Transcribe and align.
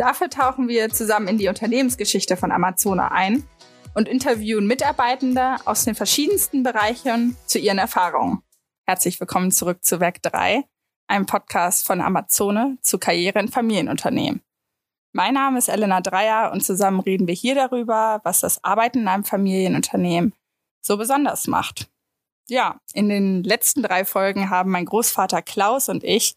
Dafür 0.00 0.30
tauchen 0.30 0.66
wir 0.66 0.88
zusammen 0.88 1.28
in 1.28 1.36
die 1.36 1.48
Unternehmensgeschichte 1.48 2.38
von 2.38 2.52
Amazona 2.52 3.08
ein 3.08 3.46
und 3.94 4.08
interviewen 4.08 4.66
Mitarbeitende 4.66 5.56
aus 5.66 5.84
den 5.84 5.94
verschiedensten 5.94 6.62
Bereichen 6.62 7.36
zu 7.44 7.58
ihren 7.58 7.76
Erfahrungen. 7.76 8.42
Herzlich 8.86 9.20
willkommen 9.20 9.52
zurück 9.52 9.84
zu 9.84 10.00
Werk 10.00 10.22
3, 10.22 10.64
einem 11.06 11.26
Podcast 11.26 11.86
von 11.86 12.00
Amazone 12.00 12.78
zu 12.80 12.98
Karriere 12.98 13.40
in 13.40 13.48
Familienunternehmen. 13.48 14.40
Mein 15.12 15.34
Name 15.34 15.58
ist 15.58 15.68
Elena 15.68 16.00
Dreier 16.00 16.50
und 16.50 16.64
zusammen 16.64 17.00
reden 17.00 17.26
wir 17.26 17.34
hier 17.34 17.54
darüber, 17.54 18.22
was 18.24 18.40
das 18.40 18.64
Arbeiten 18.64 19.00
in 19.00 19.08
einem 19.08 19.24
Familienunternehmen 19.24 20.32
so 20.80 20.96
besonders 20.96 21.46
macht. 21.46 21.90
Ja, 22.48 22.80
in 22.94 23.10
den 23.10 23.44
letzten 23.44 23.82
drei 23.82 24.06
Folgen 24.06 24.48
haben 24.48 24.70
mein 24.70 24.86
Großvater 24.86 25.42
Klaus 25.42 25.90
und 25.90 26.04
ich 26.04 26.36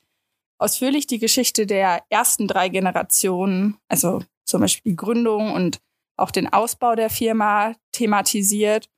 ausführlich 0.60 1.08
die 1.08 1.20
Geschichte 1.20 1.66
der 1.66 2.04
ersten 2.10 2.48
drei 2.48 2.70
Generationen, 2.70 3.78
also 3.88 4.24
zum 4.46 4.62
Beispiel 4.62 4.92
die 4.92 4.96
Gründung 4.96 5.52
und 5.52 5.80
auch 6.18 6.32
den 6.32 6.52
Ausbau 6.52 6.96
der 6.96 7.10
Firma 7.10 7.76
thematisiert. 7.92 8.90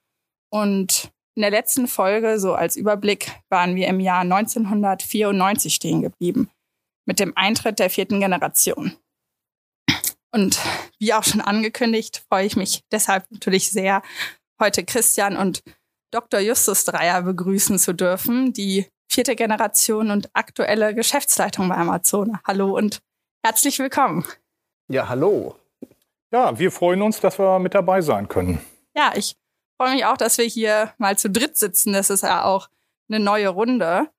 Und 0.51 1.11
in 1.35 1.41
der 1.41 1.51
letzten 1.51 1.87
Folge, 1.87 2.39
so 2.39 2.53
als 2.53 2.75
Überblick, 2.75 3.31
waren 3.49 3.75
wir 3.75 3.87
im 3.87 3.99
Jahr 3.99 4.21
1994 4.21 5.73
stehen 5.73 6.01
geblieben, 6.01 6.49
mit 7.05 7.19
dem 7.19 7.35
Eintritt 7.35 7.79
der 7.79 7.89
vierten 7.89 8.19
Generation. 8.19 8.95
Und 10.31 10.59
wie 10.99 11.13
auch 11.13 11.23
schon 11.23 11.41
angekündigt, 11.41 12.25
freue 12.29 12.45
ich 12.45 12.57
mich 12.57 12.83
deshalb 12.91 13.29
natürlich 13.31 13.71
sehr, 13.71 14.01
heute 14.61 14.83
Christian 14.83 15.37
und 15.37 15.63
Dr. 16.11 16.39
Justus 16.39 16.85
Dreier 16.85 17.21
begrüßen 17.21 17.79
zu 17.79 17.93
dürfen, 17.93 18.53
die 18.53 18.87
vierte 19.15 19.37
Generation 19.37 20.11
und 20.11 20.29
aktuelle 20.33 20.93
Geschäftsleitung 20.93 21.69
bei 21.69 21.75
Amazon. 21.75 22.37
Hallo 22.45 22.75
und 22.75 23.01
herzlich 23.45 23.79
willkommen. 23.79 24.25
Ja, 24.89 25.07
hallo. 25.07 25.55
Ja, 26.33 26.59
wir 26.59 26.69
freuen 26.69 27.01
uns, 27.01 27.21
dass 27.21 27.39
wir 27.39 27.57
mit 27.59 27.73
dabei 27.73 28.01
sein 28.01 28.27
können. 28.27 28.59
Ja, 28.93 29.13
ich 29.15 29.37
freue 29.79 29.93
mich 29.93 30.05
auch, 30.05 30.17
dass 30.17 30.37
wir 30.37 30.43
hier 30.43 30.93
mal 30.97 31.17
zu 31.17 31.29
dritt 31.29 31.55
sitzen. 31.55 31.93
Das 31.93 32.09
ist 32.09 32.23
ja 32.23 32.43
auch 32.43 32.67
eine 33.07 33.21
neue 33.21 33.47
Runde. 33.47 34.09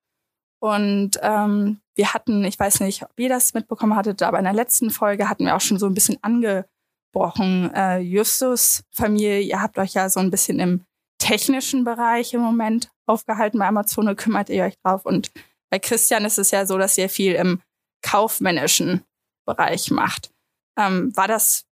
Und 0.59 1.11
ähm, 1.21 1.79
wir 1.93 2.15
hatten, 2.15 2.43
ich 2.43 2.59
weiß 2.59 2.79
nicht, 2.79 3.03
ob 3.03 3.11
ihr 3.19 3.29
das 3.29 3.53
mitbekommen 3.53 3.95
hattet, 3.95 4.23
aber 4.23 4.39
in 4.39 4.45
der 4.45 4.53
letzten 4.53 4.89
Folge 4.89 5.29
hatten 5.29 5.45
wir 5.45 5.55
auch 5.55 5.61
schon 5.61 5.77
so 5.77 5.85
ein 5.85 5.93
bisschen 5.93 6.17
angebrochen. 6.23 7.71
Äh, 7.75 7.99
Justus 7.99 8.83
Familie, 8.89 9.41
ihr 9.41 9.61
habt 9.61 9.77
euch 9.77 9.93
ja 9.93 10.09
so 10.09 10.19
ein 10.19 10.31
bisschen 10.31 10.59
im 10.59 10.85
technischen 11.19 11.83
Bereich 11.83 12.33
im 12.33 12.41
Moment 12.41 12.89
aufgehalten. 13.07 13.59
Bei 13.59 13.67
Amazon 13.67 14.15
kümmert 14.15 14.49
ihr 14.49 14.63
euch 14.63 14.77
drauf. 14.83 15.05
Und 15.05 15.31
bei 15.69 15.79
Christian 15.79 16.25
ist 16.25 16.37
es 16.37 16.51
ja 16.51 16.65
so, 16.65 16.77
dass 16.77 16.97
ihr 16.97 17.09
viel 17.09 17.33
im 17.33 17.61
kaufmännischen 18.01 19.03
Bereich 19.45 19.91
macht. 19.91 20.31
Ähm, 20.77 21.15
war 21.15 21.27
das 21.27 21.65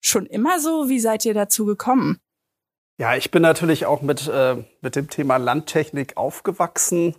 schon 0.00 0.26
immer 0.26 0.60
so? 0.60 0.88
Wie 0.88 1.00
seid 1.00 1.24
ihr 1.24 1.34
dazu 1.34 1.64
gekommen? 1.64 2.18
Ja, 2.98 3.16
ich 3.16 3.30
bin 3.30 3.42
natürlich 3.42 3.86
auch 3.86 4.02
mit, 4.02 4.28
äh, 4.28 4.62
mit 4.80 4.96
dem 4.96 5.08
Thema 5.08 5.38
Landtechnik 5.38 6.16
aufgewachsen. 6.16 7.16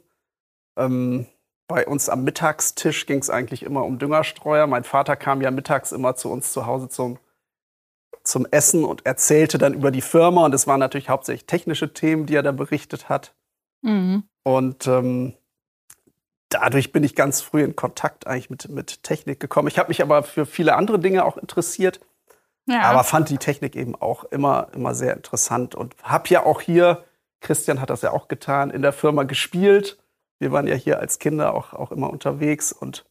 Ähm, 0.78 1.26
bei 1.68 1.88
uns 1.88 2.10
am 2.10 2.24
Mittagstisch 2.24 3.06
ging 3.06 3.20
es 3.20 3.30
eigentlich 3.30 3.64
immer 3.64 3.84
um 3.84 4.00
Düngerstreuer. 4.00 4.68
Mein 4.68 4.84
Vater 4.84 5.16
kam 5.16 5.42
ja 5.42 5.52
mittags 5.52 5.92
immer 5.92 6.16
zu 6.16 6.30
uns 6.30 6.52
zu 6.54 6.66
Hause 6.66 6.90
zum 6.90 7.20
zum 8.24 8.48
Essen 8.52 8.86
und 8.86 9.06
erzählte 9.06 9.58
dann 9.58 9.74
über 9.74 9.92
die 9.92 10.02
Firma. 10.02 10.46
Und 10.46 10.54
es 10.54 10.68
waren 10.68 10.80
natürlich 10.80 11.10
hauptsächlich 11.10 11.46
technische 11.46 11.94
Themen, 11.94 12.26
die 12.26 12.36
er 12.36 12.44
da 12.44 12.52
berichtet 12.52 13.10
hat. 13.10 13.36
Mhm. 13.84 14.24
Und 14.44 14.88
ähm, 14.88 15.34
dadurch 16.50 16.92
bin 16.92 17.04
ich 17.04 17.16
ganz 17.16 17.42
früh 17.42 17.64
in 17.64 17.76
Kontakt 17.76 18.28
eigentlich 18.28 18.50
mit, 18.50 18.70
mit 18.70 19.04
Technik 19.04 19.40
gekommen. 19.40 19.68
Ich 19.68 19.78
habe 19.78 19.90
mich 19.90 20.02
aber 20.02 20.24
für 20.24 20.46
viele 20.46 20.76
andere 20.76 21.00
Dinge 21.00 21.26
auch 21.26 21.38
interessiert. 21.38 22.00
Ja. 22.66 22.84
Aber 22.84 23.04
fand 23.04 23.30
die 23.30 23.38
Technik 23.38 23.76
eben 23.76 23.96
auch 23.96 24.24
immer, 24.26 24.70
immer 24.74 24.96
sehr 24.96 25.14
interessant 25.14 25.76
und 25.76 25.96
habe 26.02 26.30
ja 26.30 26.46
auch 26.46 26.62
hier, 26.62 27.04
Christian 27.42 27.82
hat 27.82 27.90
das 27.90 28.02
ja 28.02 28.12
auch 28.12 28.30
getan, 28.30 28.70
in 28.70 28.82
der 28.82 28.94
Firma 28.94 29.24
gespielt. 29.24 29.98
Wir 30.40 30.54
waren 30.54 30.68
ja 30.68 30.76
hier 30.76 31.00
als 31.00 31.20
Kinder 31.20 31.54
auch, 31.54 31.74
auch 31.74 31.92
immer 31.92 32.10
unterwegs 32.10 32.72
und 32.72 33.06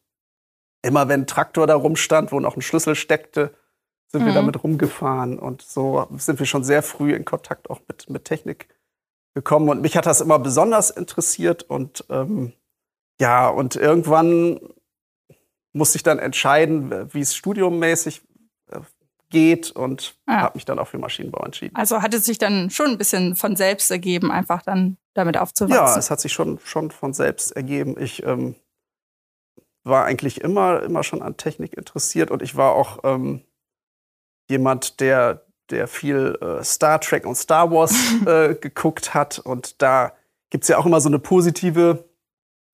immer 0.82 1.09
wenn 1.09 1.22
ein 1.22 1.27
Traktor 1.27 1.66
da 1.66 1.75
rumstand, 1.75 2.32
wo 2.32 2.41
noch 2.41 2.56
ein 2.56 2.62
Schlüssel 2.62 2.94
steckte, 2.94 3.55
sind 4.09 4.22
mhm. 4.22 4.27
wir 4.27 4.34
damit 4.34 4.62
rumgefahren. 4.65 5.38
Und 5.38 5.61
so 5.61 6.06
sind 6.16 6.38
wir 6.38 6.47
schon 6.47 6.65
sehr 6.65 6.82
früh 6.82 7.15
in 7.15 7.27
Kontakt 7.27 7.69
auch 7.69 7.81
mit, 7.88 8.09
mit 8.09 8.25
Technik 8.25 8.69
gekommen. 9.34 9.69
Und 9.69 9.82
mich 9.82 9.97
hat 9.97 10.06
das 10.06 10.20
immer 10.20 10.38
besonders 10.38 10.91
interessiert. 10.91 11.62
Und 11.62 12.04
ähm, 12.10 12.53
ja, 13.20 13.48
und 13.48 13.76
irgendwann 13.76 14.60
musste 15.72 15.97
ich 15.97 16.03
dann 16.03 16.19
entscheiden, 16.19 17.12
wie 17.12 17.20
es 17.20 17.34
studiummäßig 17.34 18.22
äh, 18.70 18.81
geht 19.31 19.70
und 19.70 20.16
ja. 20.28 20.43
habe 20.43 20.56
mich 20.56 20.65
dann 20.65 20.78
auch 20.78 20.88
für 20.88 20.98
Maschinenbau 20.98 21.44
entschieden. 21.44 21.75
Also 21.75 22.03
hat 22.03 22.12
es 22.15 22.25
sich 22.25 22.38
dann 22.38 22.70
schon 22.70 22.91
ein 22.91 22.98
bisschen 22.98 23.34
von 23.34 23.56
selbst 23.56 23.91
ergeben, 23.91 24.31
einfach 24.31 24.62
dann 24.62 24.98
damit 25.15 25.38
aufzuwachsen? 25.38 25.87
Ja, 25.87 25.99
es 25.99 26.10
hat 26.10 26.20
sich 26.20 26.32
schon, 26.32 26.59
schon 26.64 26.91
von 26.91 27.14
selbst 27.14 27.53
ergeben. 27.53 27.97
Ich 27.99 28.22
ähm, 28.25 28.56
war 29.84 30.04
eigentlich 30.04 30.41
immer, 30.41 30.82
immer 30.82 31.03
schon 31.03 31.22
an 31.22 31.37
Technik 31.37 31.75
interessiert 31.75 32.31
und 32.31 32.43
ich 32.43 32.56
war 32.56 32.72
auch 32.72 33.00
ähm, 33.04 33.43
jemand, 34.49 35.00
der, 35.00 35.47
der 35.72 35.88
viel 35.88 36.38
äh, 36.41 36.62
Star 36.62 37.00
Trek 37.00 37.27
und 37.27 37.34
Star 37.34 37.71
Wars 37.71 37.94
äh, 38.27 38.55
geguckt 38.55 39.15
hat. 39.15 39.38
Und 39.38 39.83
da 39.83 40.12
gibt 40.50 40.65
es 40.65 40.69
ja 40.69 40.78
auch 40.78 40.87
immer 40.87 41.00
so 41.00 41.09
eine 41.09 41.19
positive 41.19 42.05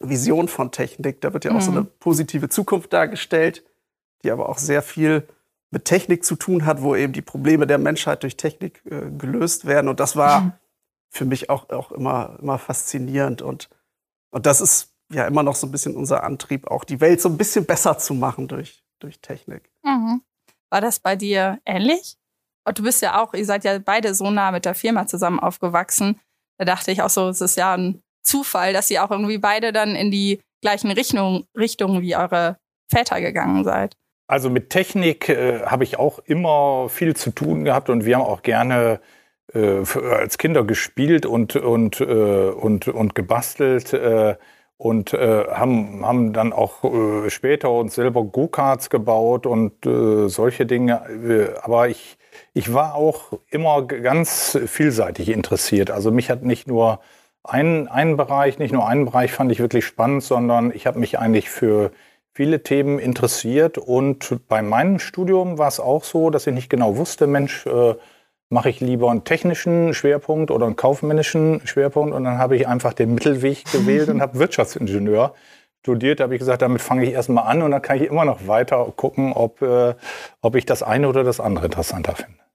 Vision 0.00 0.48
von 0.48 0.70
Technik. 0.70 1.20
Da 1.20 1.32
wird 1.32 1.44
ja 1.44 1.52
auch 1.52 1.56
mhm. 1.56 1.60
so 1.60 1.70
eine 1.70 1.84
positive 1.84 2.48
Zukunft 2.48 2.92
dargestellt, 2.92 3.64
die 4.22 4.30
aber 4.30 4.48
auch 4.48 4.58
sehr 4.58 4.82
viel 4.82 5.26
mit 5.70 5.84
Technik 5.84 6.24
zu 6.24 6.36
tun 6.36 6.66
hat, 6.66 6.82
wo 6.82 6.96
eben 6.96 7.12
die 7.12 7.22
Probleme 7.22 7.66
der 7.66 7.78
Menschheit 7.78 8.22
durch 8.22 8.36
Technik 8.36 8.82
äh, 8.86 9.10
gelöst 9.10 9.66
werden. 9.66 9.88
Und 9.88 10.00
das 10.00 10.16
war 10.16 10.40
mhm. 10.40 10.52
für 11.10 11.24
mich 11.24 11.50
auch, 11.50 11.70
auch 11.70 11.92
immer, 11.92 12.38
immer 12.40 12.58
faszinierend. 12.58 13.42
Und, 13.42 13.68
und 14.30 14.46
das 14.46 14.60
ist 14.60 14.94
ja 15.12 15.26
immer 15.26 15.42
noch 15.42 15.54
so 15.54 15.66
ein 15.66 15.72
bisschen 15.72 15.96
unser 15.96 16.24
Antrieb, 16.24 16.66
auch 16.68 16.84
die 16.84 17.00
Welt 17.00 17.20
so 17.20 17.28
ein 17.28 17.38
bisschen 17.38 17.64
besser 17.64 17.98
zu 17.98 18.14
machen 18.14 18.48
durch, 18.48 18.84
durch 18.98 19.20
Technik. 19.20 19.70
Mhm. 19.82 20.22
War 20.70 20.80
das 20.80 21.00
bei 21.00 21.16
dir 21.16 21.60
ähnlich? 21.64 22.16
Und 22.68 22.78
du 22.78 22.82
bist 22.82 23.00
ja 23.02 23.22
auch, 23.22 23.32
ihr 23.32 23.46
seid 23.46 23.64
ja 23.64 23.78
beide 23.78 24.14
so 24.14 24.30
nah 24.30 24.52
mit 24.52 24.66
der 24.66 24.74
Firma 24.74 25.06
zusammen 25.06 25.40
aufgewachsen. 25.40 26.20
Da 26.58 26.66
dachte 26.66 26.90
ich 26.90 27.02
auch 27.02 27.08
so, 27.08 27.28
es 27.28 27.40
ist 27.40 27.56
ja 27.56 27.74
ein 27.74 28.02
Zufall, 28.22 28.74
dass 28.74 28.90
ihr 28.90 29.02
auch 29.02 29.10
irgendwie 29.10 29.38
beide 29.38 29.72
dann 29.72 29.96
in 29.96 30.10
die 30.10 30.40
gleichen 30.60 30.90
Richtung, 30.90 31.46
Richtungen 31.56 32.02
wie 32.02 32.14
eure 32.14 32.58
Väter 32.90 33.20
gegangen 33.20 33.64
seid. 33.64 33.96
Also 34.26 34.50
mit 34.50 34.68
Technik 34.68 35.30
äh, 35.30 35.62
habe 35.62 35.84
ich 35.84 35.98
auch 35.98 36.18
immer 36.18 36.90
viel 36.90 37.16
zu 37.16 37.30
tun 37.30 37.64
gehabt 37.64 37.88
und 37.88 38.04
wir 38.04 38.16
haben 38.16 38.24
auch 38.24 38.42
gerne 38.42 39.00
äh, 39.54 39.82
als 40.10 40.36
Kinder 40.36 40.64
gespielt 40.64 41.24
und, 41.24 41.56
und, 41.56 42.00
äh, 42.02 42.04
und, 42.04 42.88
und 42.88 43.14
gebastelt. 43.14 43.94
Äh, 43.94 44.36
und 44.80 45.12
äh, 45.12 45.44
haben, 45.48 46.06
haben 46.06 46.32
dann 46.32 46.52
auch 46.52 46.84
äh, 46.84 47.30
später 47.30 47.72
uns 47.72 47.96
selber 47.96 48.22
Go-Karts 48.22 48.90
gebaut 48.90 49.44
und 49.44 49.72
solche 49.82 50.66
Dinge. 50.66 51.56
Aber 51.62 51.88
ich, 51.88 52.17
ich 52.58 52.74
war 52.74 52.96
auch 52.96 53.38
immer 53.50 53.82
ganz 53.86 54.58
vielseitig 54.66 55.28
interessiert. 55.28 55.92
Also 55.92 56.10
mich 56.10 56.28
hat 56.28 56.42
nicht 56.42 56.66
nur 56.66 56.98
ein, 57.44 57.86
einen 57.86 58.16
Bereich, 58.16 58.58
nicht 58.58 58.72
nur 58.72 58.88
einen 58.88 59.04
Bereich 59.04 59.30
fand 59.30 59.52
ich 59.52 59.60
wirklich 59.60 59.84
spannend, 59.84 60.24
sondern 60.24 60.72
ich 60.74 60.84
habe 60.88 60.98
mich 60.98 61.20
eigentlich 61.20 61.50
für 61.50 61.92
viele 62.32 62.64
Themen 62.64 62.98
interessiert. 62.98 63.78
Und 63.78 64.40
bei 64.48 64.60
meinem 64.60 64.98
Studium 64.98 65.56
war 65.56 65.68
es 65.68 65.78
auch 65.78 66.02
so, 66.02 66.30
dass 66.30 66.48
ich 66.48 66.52
nicht 66.52 66.68
genau 66.68 66.96
wusste, 66.96 67.28
Mensch, 67.28 67.64
äh, 67.66 67.94
mache 68.50 68.70
ich 68.70 68.80
lieber 68.80 69.12
einen 69.12 69.22
technischen 69.22 69.94
Schwerpunkt 69.94 70.50
oder 70.50 70.66
einen 70.66 70.74
kaufmännischen 70.74 71.64
Schwerpunkt 71.64 72.12
und 72.12 72.24
dann 72.24 72.38
habe 72.38 72.56
ich 72.56 72.66
einfach 72.66 72.92
den 72.92 73.14
Mittelweg 73.14 73.64
gewählt 73.72 74.08
und 74.08 74.20
habe 74.20 74.36
Wirtschaftsingenieur 74.36 75.32
studiert. 75.82 76.18
Da 76.18 76.24
habe 76.24 76.34
ich 76.34 76.40
gesagt, 76.40 76.62
damit 76.62 76.82
fange 76.82 77.04
ich 77.04 77.12
erstmal 77.12 77.46
an 77.46 77.62
und 77.62 77.70
dann 77.70 77.82
kann 77.82 77.98
ich 77.98 78.08
immer 78.10 78.24
noch 78.24 78.48
weiter 78.48 78.92
gucken, 78.96 79.32
ob, 79.32 79.62
äh, 79.62 79.94
ob 80.40 80.56
ich 80.56 80.66
das 80.66 80.82
eine 80.82 81.08
oder 81.08 81.22
das 81.22 81.38
andere 81.38 81.66
interessanter 81.66 82.16
finde. 82.16 82.47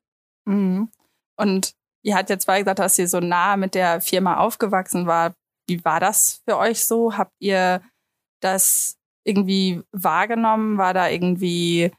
Mhm. 0.45 0.89
Und 1.37 1.73
ihr 2.03 2.15
habt 2.15 2.29
jetzt 2.29 2.43
zwar 2.43 2.59
gesagt, 2.59 2.79
dass 2.79 2.99
ihr 2.99 3.07
so 3.07 3.19
nah 3.19 3.57
mit 3.57 3.75
der 3.75 4.01
Firma 4.01 4.37
aufgewachsen 4.37 5.07
war. 5.07 5.33
Wie 5.67 5.83
war 5.85 5.99
das 5.99 6.41
für 6.45 6.57
euch 6.57 6.85
so? 6.85 7.17
Habt 7.17 7.33
ihr 7.39 7.81
das 8.41 8.97
irgendwie 9.23 9.81
wahrgenommen? 9.91 10.77
War 10.77 10.93
da 10.93 11.07
irgendwie 11.07 11.91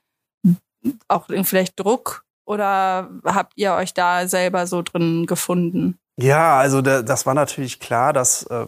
auch 1.08 1.26
vielleicht 1.44 1.81
Druck 1.81 2.25
Oder 2.46 3.11
habt 3.25 3.55
ihr 3.56 3.73
euch 3.73 3.94
da 3.94 4.29
selber 4.29 4.67
so 4.67 4.82
drin 4.82 5.25
gefunden? 5.26 5.99
Ja, 6.17 6.58
also 6.58 6.82
der, 6.82 7.02
das 7.02 7.26
war 7.26 7.35
natürlich 7.35 7.81
klar, 7.81 8.12
dass 8.12 8.44
äh, 8.44 8.67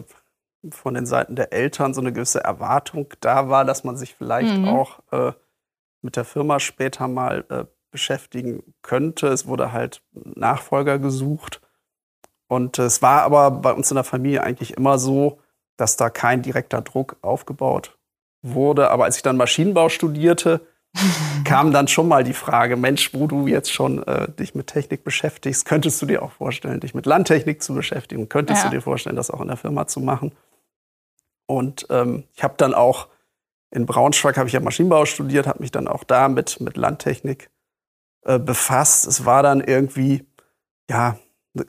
von 0.71 0.95
den 0.95 1.05
Seiten 1.05 1.35
der 1.35 1.53
Eltern 1.53 1.93
so 1.93 2.01
eine 2.01 2.11
gewisse 2.11 2.43
Erwartung 2.43 3.13
da 3.21 3.49
war, 3.49 3.65
dass 3.65 3.83
man 3.83 3.95
sich 3.95 4.15
vielleicht 4.15 4.57
mhm. 4.57 4.67
auch 4.67 4.99
äh, 5.11 5.31
mit 6.01 6.15
der 6.15 6.25
Firma 6.25 6.59
später 6.59 7.07
mal 7.07 7.45
äh, 7.49 7.65
beschäftigen 7.97 8.61
könnte. 8.83 9.27
Es 9.29 9.47
wurde 9.47 9.71
halt 9.71 10.03
Nachfolger 10.13 10.99
gesucht. 10.99 11.61
Und 12.47 12.77
es 12.77 13.01
war 13.01 13.23
aber 13.23 13.49
bei 13.49 13.73
uns 13.73 13.89
in 13.89 13.95
der 13.95 14.03
Familie 14.03 14.43
eigentlich 14.43 14.77
immer 14.77 14.99
so, 14.99 15.39
dass 15.77 15.97
da 15.97 16.11
kein 16.11 16.43
direkter 16.43 16.81
Druck 16.81 17.17
aufgebaut 17.23 17.97
wurde. 18.43 18.91
Aber 18.91 19.05
als 19.05 19.17
ich 19.17 19.23
dann 19.23 19.35
Maschinenbau 19.35 19.89
studierte, 19.89 20.61
kam 21.43 21.73
dann 21.73 21.87
schon 21.87 22.07
mal 22.07 22.23
die 22.23 22.33
Frage, 22.33 22.77
Mensch, 22.77 23.15
wo 23.15 23.25
du 23.25 23.47
jetzt 23.47 23.73
schon 23.73 24.03
äh, 24.03 24.31
dich 24.31 24.53
mit 24.53 24.67
Technik 24.67 25.03
beschäftigst, 25.03 25.65
könntest 25.65 25.99
du 25.99 26.05
dir 26.05 26.21
auch 26.21 26.33
vorstellen, 26.33 26.79
dich 26.79 26.93
mit 26.93 27.07
Landtechnik 27.07 27.63
zu 27.63 27.73
beschäftigen? 27.73 28.29
Könntest 28.29 28.63
ja. 28.63 28.69
du 28.69 28.75
dir 28.75 28.81
vorstellen, 28.81 29.15
das 29.15 29.31
auch 29.31 29.41
in 29.41 29.47
der 29.47 29.57
Firma 29.57 29.87
zu 29.87 30.01
machen? 30.01 30.33
Und 31.47 31.87
ähm, 31.89 32.25
ich 32.35 32.43
habe 32.43 32.53
dann 32.57 32.75
auch 32.75 33.07
in 33.71 33.85
Braunschweig 33.85 34.37
habe 34.37 34.47
ich 34.47 34.53
ja 34.53 34.59
Maschinenbau 34.59 35.05
studiert, 35.05 35.47
habe 35.47 35.59
mich 35.59 35.71
dann 35.71 35.87
auch 35.87 36.03
da 36.03 36.29
mit, 36.29 36.59
mit 36.61 36.77
Landtechnik 36.77 37.49
äh, 38.27 38.39
befasst. 38.39 39.07
Es 39.07 39.25
war 39.25 39.41
dann 39.41 39.61
irgendwie 39.61 40.25
ja 40.89 41.17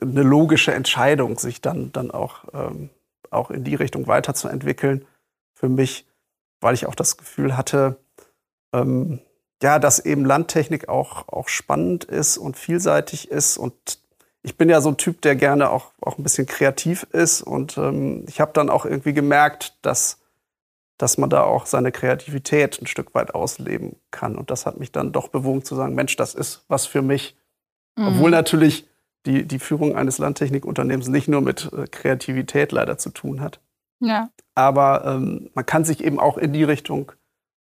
eine 0.01 0.23
logische 0.23 0.73
Entscheidung, 0.73 1.39
sich 1.39 1.61
dann, 1.61 1.91
dann 1.93 2.11
auch, 2.11 2.43
ähm, 2.53 2.89
auch 3.31 3.49
in 3.49 3.63
die 3.63 3.75
Richtung 3.75 4.07
weiterzuentwickeln 4.07 5.05
für 5.53 5.69
mich, 5.69 6.05
weil 6.59 6.73
ich 6.73 6.85
auch 6.85 6.95
das 6.95 7.15
Gefühl 7.17 7.55
hatte, 7.55 7.97
ähm, 8.73 9.21
ja, 9.63 9.79
dass 9.79 9.99
eben 9.99 10.25
Landtechnik 10.25 10.89
auch, 10.89 11.27
auch 11.29 11.47
spannend 11.47 12.03
ist 12.03 12.37
und 12.37 12.57
vielseitig 12.57 13.31
ist. 13.31 13.57
Und 13.57 13.99
ich 14.41 14.57
bin 14.57 14.69
ja 14.69 14.81
so 14.81 14.89
ein 14.89 14.97
Typ, 14.97 15.21
der 15.21 15.35
gerne 15.35 15.69
auch, 15.69 15.93
auch 16.01 16.17
ein 16.17 16.23
bisschen 16.23 16.45
kreativ 16.45 17.03
ist. 17.11 17.41
Und 17.41 17.77
ähm, 17.77 18.25
ich 18.27 18.41
habe 18.41 18.51
dann 18.53 18.69
auch 18.69 18.85
irgendwie 18.85 19.13
gemerkt, 19.13 19.77
dass, 19.81 20.18
dass 20.99 21.17
man 21.17 21.29
da 21.29 21.43
auch 21.43 21.65
seine 21.65 21.91
Kreativität 21.91 22.79
ein 22.81 22.85
Stück 22.85 23.15
weit 23.15 23.33
ausleben 23.33 23.95
kann. 24.11 24.35
Und 24.35 24.51
das 24.51 24.65
hat 24.65 24.77
mich 24.77 24.91
dann 24.91 25.13
doch 25.13 25.29
bewogen 25.29 25.63
zu 25.63 25.73
sagen, 25.73 25.95
Mensch, 25.95 26.17
das 26.17 26.35
ist 26.35 26.65
was 26.67 26.85
für 26.85 27.01
mich. 27.01 27.37
Mhm. 27.97 28.07
Obwohl 28.07 28.31
natürlich 28.31 28.85
die, 29.25 29.47
die 29.47 29.59
Führung 29.59 29.95
eines 29.95 30.17
Landtechnikunternehmens 30.17 31.07
nicht 31.07 31.29
nur 31.29 31.41
mit 31.41 31.71
äh, 31.71 31.87
Kreativität 31.87 32.73
leider 32.73 32.97
zu 32.97 33.11
tun 33.11 33.39
hat. 33.39 33.61
Ja. 34.01 34.29
Aber 34.55 35.05
ähm, 35.05 35.49
man 35.53 35.65
kann 35.65 35.85
sich 35.85 36.03
eben 36.03 36.19
auch 36.19 36.37
in 36.37 36.51
die 36.51 36.65
Richtung 36.65 37.13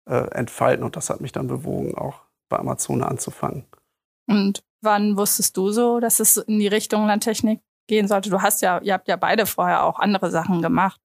äh, 0.06 0.29
entfalten. 0.31 0.86
Und 0.86 0.95
das 0.95 1.09
hat 1.09 1.19
mich 1.19 1.31
dann 1.31 1.47
bewogen, 1.47 1.95
auch 1.95 2.21
bei 2.50 2.59
Amazon 2.59 3.01
anzufangen. 3.01 3.65
Und 4.27 4.63
wann 4.81 5.18
wusstest 5.18 5.57
du 5.57 5.71
so, 5.71 6.00
dass 6.00 6.19
es 6.19 6.38
in 6.38 6.59
die 6.59 6.68
Richtung 6.68 7.07
Landtechnik 7.07 7.62
gehen 7.88 8.07
sollte? 8.07 8.29
Du 8.29 8.44
hast 8.44 8.62
ja, 8.62 8.79
ihr 8.79 8.94
habt 8.94 9.07
ja 9.07 9.15
beide 9.15 9.47
vorher 9.47 9.83
auch 9.83 9.97
andere 9.97 10.29
Sachen 10.29 10.62
gemacht. 10.62 11.01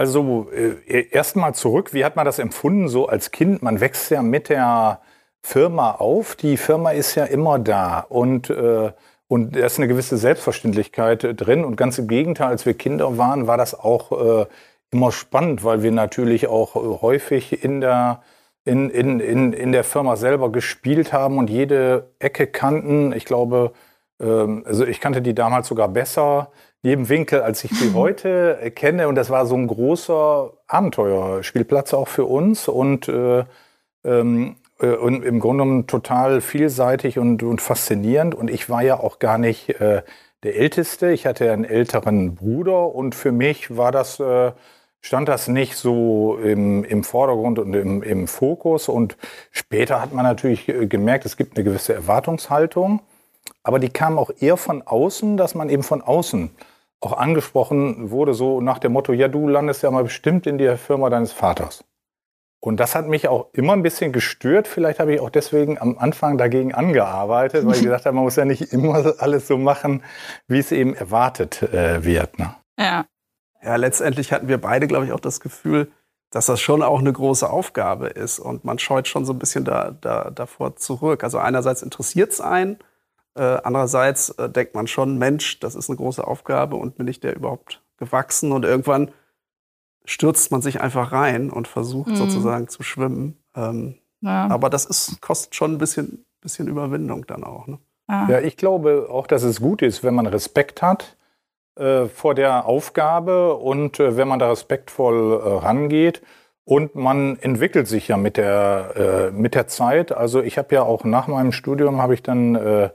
Also 0.00 0.48
äh, 0.50 1.08
erstmal 1.10 1.54
zurück, 1.54 1.92
wie 1.92 2.06
hat 2.06 2.16
man 2.16 2.24
das 2.24 2.38
empfunden 2.38 2.88
so 2.88 3.06
als 3.06 3.32
Kind? 3.32 3.60
Man 3.60 3.80
wächst 3.80 4.10
ja 4.10 4.22
mit 4.22 4.48
der 4.48 5.02
Firma 5.42 5.90
auf. 5.90 6.36
Die 6.36 6.56
Firma 6.56 6.92
ist 6.92 7.16
ja 7.16 7.24
immer 7.24 7.58
da 7.58 8.00
und 8.08 8.48
äh, 8.48 8.92
und 9.28 9.54
da 9.54 9.66
ist 9.66 9.76
eine 9.78 9.88
gewisse 9.88 10.16
Selbstverständlichkeit 10.16 11.38
drin. 11.38 11.66
Und 11.66 11.76
ganz 11.76 11.98
im 11.98 12.08
Gegenteil, 12.08 12.48
als 12.48 12.64
wir 12.64 12.72
Kinder 12.72 13.18
waren, 13.18 13.46
war 13.46 13.58
das 13.58 13.78
auch 13.78 14.12
äh, 14.42 14.46
immer 14.90 15.12
spannend, 15.12 15.64
weil 15.64 15.82
wir 15.82 15.92
natürlich 15.92 16.48
auch 16.48 16.76
äh, 16.76 17.02
häufig 17.02 17.62
in 17.62 17.82
der, 17.82 18.22
in, 18.64 18.88
in, 18.88 19.20
in, 19.20 19.52
in 19.52 19.70
der 19.70 19.84
Firma 19.84 20.16
selber 20.16 20.50
gespielt 20.50 21.12
haben 21.12 21.36
und 21.36 21.50
jede 21.50 22.10
Ecke 22.20 22.46
kannten. 22.46 23.12
Ich 23.12 23.26
glaube, 23.26 23.72
ähm, 24.20 24.64
also 24.66 24.84
ich 24.86 25.00
kannte 25.00 25.22
die 25.22 25.34
damals 25.34 25.68
sogar 25.68 25.88
besser, 25.88 26.50
jedem 26.82 27.08
Winkel, 27.08 27.42
als 27.42 27.64
ich 27.64 27.72
sie 27.72 27.92
heute 27.94 28.70
kenne. 28.74 29.08
Und 29.08 29.14
das 29.14 29.30
war 29.30 29.46
so 29.46 29.56
ein 29.56 29.66
großer 29.66 30.52
Abenteuerspielplatz 30.66 31.94
auch 31.94 32.08
für 32.08 32.24
uns 32.24 32.68
und, 32.68 33.08
äh, 33.08 33.44
ähm, 34.04 34.56
äh, 34.80 34.94
und 34.94 35.24
im 35.24 35.40
Grunde 35.40 35.64
genommen 35.64 35.86
total 35.86 36.40
vielseitig 36.40 37.18
und, 37.18 37.42
und 37.42 37.60
faszinierend. 37.60 38.34
Und 38.34 38.50
ich 38.50 38.70
war 38.70 38.82
ja 38.82 38.98
auch 38.98 39.18
gar 39.18 39.38
nicht 39.38 39.80
äh, 39.80 40.02
der 40.42 40.56
Älteste. 40.56 41.10
Ich 41.12 41.26
hatte 41.26 41.52
einen 41.52 41.64
älteren 41.64 42.34
Bruder 42.34 42.94
und 42.94 43.14
für 43.14 43.32
mich 43.32 43.76
war 43.76 43.92
das 43.92 44.20
äh, 44.20 44.52
stand 45.02 45.28
das 45.28 45.48
nicht 45.48 45.76
so 45.76 46.36
im, 46.36 46.84
im 46.84 47.04
Vordergrund 47.04 47.58
und 47.58 47.74
im, 47.74 48.02
im 48.02 48.28
Fokus. 48.28 48.88
Und 48.88 49.16
später 49.50 50.00
hat 50.00 50.12
man 50.12 50.24
natürlich 50.24 50.68
äh, 50.68 50.86
gemerkt, 50.86 51.24
es 51.26 51.36
gibt 51.36 51.56
eine 51.56 51.64
gewisse 51.64 51.94
Erwartungshaltung. 51.94 53.00
Aber 53.62 53.78
die 53.78 53.90
kam 53.90 54.18
auch 54.18 54.30
eher 54.38 54.56
von 54.56 54.82
außen, 54.82 55.36
dass 55.36 55.54
man 55.54 55.68
eben 55.68 55.82
von 55.82 56.02
außen 56.02 56.50
auch 57.00 57.14
angesprochen 57.14 58.10
wurde, 58.10 58.34
so 58.34 58.60
nach 58.60 58.78
dem 58.78 58.92
Motto, 58.92 59.12
ja, 59.12 59.28
du 59.28 59.48
landest 59.48 59.82
ja 59.82 59.90
mal 59.90 60.04
bestimmt 60.04 60.46
in 60.46 60.58
der 60.58 60.76
Firma 60.76 61.08
deines 61.08 61.32
Vaters. 61.32 61.84
Und 62.62 62.78
das 62.78 62.94
hat 62.94 63.08
mich 63.08 63.26
auch 63.26 63.48
immer 63.54 63.72
ein 63.72 63.82
bisschen 63.82 64.12
gestört. 64.12 64.68
Vielleicht 64.68 65.00
habe 65.00 65.14
ich 65.14 65.20
auch 65.20 65.30
deswegen 65.30 65.78
am 65.78 65.96
Anfang 65.96 66.36
dagegen 66.36 66.74
angearbeitet, 66.74 67.64
weil 67.64 67.74
ich 67.74 67.82
gesagt 67.84 68.04
habe, 68.04 68.14
man 68.14 68.24
muss 68.24 68.36
ja 68.36 68.44
nicht 68.44 68.74
immer 68.74 69.14
alles 69.18 69.46
so 69.46 69.56
machen, 69.56 70.02
wie 70.46 70.58
es 70.58 70.70
eben 70.70 70.94
erwartet 70.94 71.62
äh, 71.62 72.04
wird. 72.04 72.38
Ne? 72.38 72.54
Ja, 72.78 73.06
ja, 73.62 73.76
letztendlich 73.76 74.32
hatten 74.32 74.48
wir 74.48 74.58
beide, 74.58 74.86
glaube 74.86 75.06
ich, 75.06 75.12
auch 75.12 75.20
das 75.20 75.40
Gefühl, 75.40 75.90
dass 76.30 76.46
das 76.46 76.60
schon 76.60 76.82
auch 76.82 77.00
eine 77.00 77.12
große 77.12 77.48
Aufgabe 77.48 78.06
ist 78.06 78.38
und 78.38 78.64
man 78.64 78.78
scheut 78.78 79.08
schon 79.08 79.24
so 79.24 79.32
ein 79.32 79.38
bisschen 79.38 79.64
da, 79.64 79.90
da, 80.00 80.30
davor 80.30 80.76
zurück. 80.76 81.24
Also 81.24 81.38
einerseits 81.38 81.82
interessiert 81.82 82.32
es 82.32 82.40
einen, 82.40 82.78
andererseits 83.38 84.30
äh, 84.30 84.48
denkt 84.48 84.74
man 84.74 84.86
schon, 84.86 85.18
Mensch, 85.18 85.60
das 85.60 85.74
ist 85.74 85.88
eine 85.88 85.96
große 85.96 86.26
Aufgabe 86.26 86.76
und 86.76 86.96
bin 86.96 87.08
ich 87.08 87.20
der 87.20 87.36
überhaupt 87.36 87.82
gewachsen? 87.96 88.52
Und 88.52 88.64
irgendwann 88.64 89.10
stürzt 90.04 90.50
man 90.50 90.62
sich 90.62 90.80
einfach 90.80 91.12
rein 91.12 91.50
und 91.50 91.68
versucht 91.68 92.10
mhm. 92.10 92.16
sozusagen 92.16 92.68
zu 92.68 92.82
schwimmen. 92.82 93.36
Ähm, 93.54 93.96
ja. 94.20 94.48
Aber 94.48 94.70
das 94.70 94.84
ist, 94.84 95.20
kostet 95.20 95.54
schon 95.54 95.72
ein 95.72 95.78
bisschen, 95.78 96.24
bisschen 96.40 96.68
Überwindung 96.68 97.26
dann 97.26 97.44
auch. 97.44 97.66
Ne? 97.66 97.78
Ja, 98.10 98.40
ich 98.40 98.56
glaube 98.56 99.06
auch, 99.08 99.28
dass 99.28 99.44
es 99.44 99.60
gut 99.60 99.82
ist, 99.82 100.02
wenn 100.02 100.16
man 100.16 100.26
Respekt 100.26 100.82
hat 100.82 101.16
äh, 101.76 102.06
vor 102.06 102.34
der 102.34 102.66
Aufgabe 102.66 103.54
und 103.54 104.00
äh, 104.00 104.16
wenn 104.16 104.26
man 104.26 104.40
da 104.40 104.50
respektvoll 104.50 105.40
äh, 105.40 105.48
rangeht. 105.64 106.20
Und 106.64 106.94
man 106.94 107.38
entwickelt 107.38 107.86
sich 107.86 108.08
ja 108.08 108.16
mit 108.16 108.36
der, 108.36 109.30
äh, 109.30 109.30
mit 109.30 109.54
der 109.54 109.68
Zeit. 109.68 110.12
Also 110.12 110.42
ich 110.42 110.58
habe 110.58 110.74
ja 110.74 110.82
auch 110.82 111.04
nach 111.04 111.28
meinem 111.28 111.52
Studium 111.52 112.02
habe 112.02 112.14
ich 112.14 112.22
dann 112.22 112.54
äh, 112.56 112.90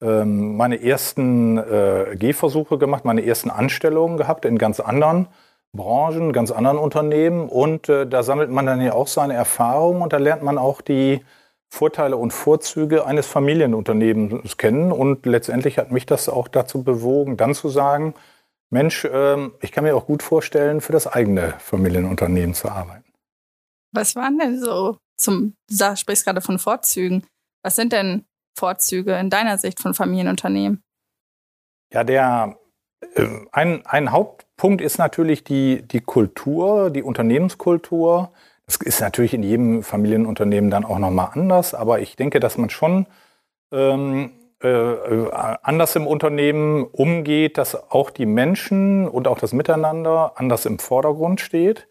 ähm, 0.00 0.56
meine 0.56 0.82
ersten 0.82 1.58
äh, 1.58 2.16
Gehversuche 2.16 2.78
gemacht, 2.78 3.04
meine 3.04 3.24
ersten 3.24 3.50
Anstellungen 3.50 4.16
gehabt 4.16 4.44
in 4.44 4.58
ganz 4.58 4.80
anderen 4.80 5.28
Branchen, 5.72 6.32
ganz 6.32 6.50
anderen 6.50 6.78
Unternehmen. 6.78 7.48
Und 7.48 7.88
äh, 7.88 8.06
da 8.06 8.22
sammelt 8.22 8.50
man 8.50 8.66
dann 8.66 8.80
ja 8.80 8.92
auch 8.92 9.08
seine 9.08 9.34
Erfahrungen 9.34 10.02
und 10.02 10.12
da 10.12 10.18
lernt 10.18 10.42
man 10.42 10.58
auch 10.58 10.80
die 10.80 11.24
Vorteile 11.70 12.16
und 12.16 12.32
Vorzüge 12.32 13.04
eines 13.06 13.26
Familienunternehmens 13.26 14.56
kennen. 14.56 14.92
Und 14.92 15.26
letztendlich 15.26 15.78
hat 15.78 15.90
mich 15.90 16.06
das 16.06 16.28
auch 16.28 16.48
dazu 16.48 16.82
bewogen, 16.82 17.36
dann 17.36 17.54
zu 17.54 17.68
sagen, 17.68 18.14
Mensch, 18.70 19.06
ähm, 19.10 19.54
ich 19.60 19.72
kann 19.72 19.84
mir 19.84 19.96
auch 19.96 20.06
gut 20.06 20.22
vorstellen, 20.22 20.80
für 20.80 20.92
das 20.92 21.06
eigene 21.06 21.54
Familienunternehmen 21.58 22.54
zu 22.54 22.68
arbeiten. 22.68 23.04
Was 23.92 24.14
waren 24.16 24.38
denn 24.38 24.60
so 24.60 24.98
zum, 25.18 25.54
du 25.68 25.96
sprichst 25.96 26.24
gerade 26.24 26.40
von 26.40 26.58
Vorzügen. 26.58 27.26
Was 27.62 27.76
sind 27.76 27.92
denn 27.92 28.24
Vorzüge 28.58 29.16
in 29.16 29.30
deiner 29.30 29.58
Sicht 29.58 29.80
von 29.80 29.94
Familienunternehmen? 29.94 30.82
Ja, 31.92 32.04
der 32.04 32.58
äh, 33.14 33.26
ein, 33.52 33.86
ein 33.86 34.12
Hauptpunkt 34.12 34.80
ist 34.80 34.98
natürlich 34.98 35.44
die, 35.44 35.82
die 35.82 36.00
Kultur, 36.00 36.90
die 36.90 37.02
Unternehmenskultur. 37.02 38.32
Das 38.66 38.76
ist 38.76 39.00
natürlich 39.00 39.32
in 39.32 39.42
jedem 39.42 39.82
Familienunternehmen 39.82 40.70
dann 40.70 40.84
auch 40.84 40.98
nochmal 40.98 41.30
anders, 41.32 41.74
aber 41.74 42.00
ich 42.00 42.16
denke, 42.16 42.40
dass 42.40 42.58
man 42.58 42.68
schon 42.68 43.06
ähm, 43.72 44.32
äh, 44.62 44.68
äh, 44.68 45.30
anders 45.62 45.94
im 45.94 46.06
Unternehmen 46.06 46.84
umgeht, 46.84 47.58
dass 47.58 47.90
auch 47.92 48.10
die 48.10 48.26
Menschen 48.26 49.06
und 49.06 49.28
auch 49.28 49.38
das 49.38 49.52
Miteinander 49.52 50.32
anders 50.34 50.66
im 50.66 50.80
Vordergrund 50.80 51.40
steht. 51.40 51.86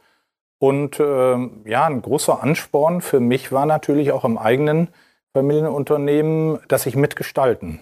Und 0.59 0.99
äh, 0.99 1.49
ja, 1.65 1.85
ein 1.85 2.01
großer 2.01 2.43
Ansporn 2.43 3.01
für 3.01 3.21
mich 3.21 3.51
war 3.53 3.65
natürlich 3.65 4.11
auch 4.11 4.25
im 4.25 4.37
eigenen 4.37 4.89
Familienunternehmen, 5.37 6.59
dass 6.67 6.85
ich 6.85 6.95
mitgestalten 6.95 7.81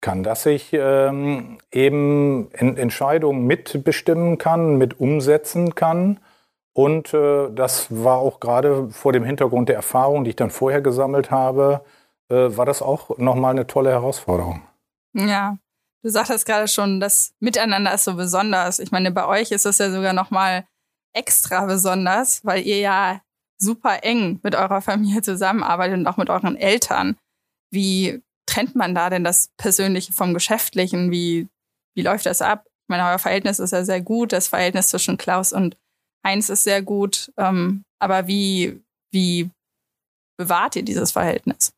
kann, 0.00 0.22
dass 0.22 0.46
ich 0.46 0.70
ähm, 0.72 1.58
eben 1.72 2.50
Entscheidungen 2.52 3.46
mitbestimmen 3.46 4.38
kann, 4.38 4.76
mit 4.76 5.00
umsetzen 5.00 5.74
kann 5.74 6.20
und 6.78 7.12
äh, 7.12 7.50
das 7.50 7.88
war 7.90 8.18
auch 8.18 8.38
gerade 8.38 8.88
vor 8.90 9.12
dem 9.12 9.24
Hintergrund 9.24 9.68
der 9.68 9.74
Erfahrung, 9.74 10.22
die 10.22 10.30
ich 10.30 10.36
dann 10.36 10.52
vorher 10.52 10.80
gesammelt 10.80 11.32
habe, 11.32 11.84
äh, 12.30 12.56
war 12.56 12.66
das 12.66 12.82
auch 12.82 13.18
nochmal 13.18 13.50
eine 13.50 13.66
tolle 13.66 13.90
Herausforderung. 13.90 14.62
Ja, 15.12 15.56
du 16.04 16.10
sagtest 16.10 16.46
gerade 16.46 16.68
schon, 16.68 17.00
das 17.00 17.34
Miteinander 17.40 17.92
ist 17.92 18.04
so 18.04 18.14
besonders. 18.14 18.78
Ich 18.78 18.92
meine, 18.92 19.10
bei 19.10 19.26
euch 19.26 19.50
ist 19.50 19.64
das 19.64 19.78
ja 19.78 19.90
sogar 19.90 20.12
nochmal 20.12 20.68
extra 21.12 21.66
besonders, 21.66 22.44
weil 22.44 22.64
ihr 22.64 22.78
ja 22.78 23.20
super 23.60 24.04
eng 24.04 24.40
mit 24.42 24.54
eurer 24.54 24.80
Familie 24.80 25.22
zusammenarbeitet 25.22 25.98
und 25.98 26.06
auch 26.06 26.16
mit 26.16 26.30
euren 26.30 26.56
Eltern. 26.56 27.16
wie 27.70 28.22
trennt 28.48 28.74
man 28.74 28.94
da 28.94 29.10
denn 29.10 29.24
das 29.24 29.50
Persönliche 29.58 30.12
vom 30.12 30.34
Geschäftlichen? 30.34 31.10
Wie, 31.10 31.48
wie 31.94 32.02
läuft 32.02 32.26
das 32.26 32.40
ab? 32.42 32.64
Ich 32.66 32.88
meine, 32.88 33.04
euer 33.04 33.18
Verhältnis 33.18 33.58
ist 33.58 33.72
ja 33.72 33.84
sehr 33.84 34.00
gut. 34.00 34.32
Das 34.32 34.48
Verhältnis 34.48 34.88
zwischen 34.88 35.18
Klaus 35.18 35.52
und 35.52 35.76
Heinz 36.26 36.48
ist 36.48 36.64
sehr 36.64 36.82
gut. 36.82 37.30
Ähm, 37.36 37.84
aber 38.00 38.26
wie, 38.26 38.82
wie 39.12 39.50
bewahrt 40.38 40.76
ihr 40.76 40.82
dieses 40.82 41.12
Verhältnis? 41.12 41.72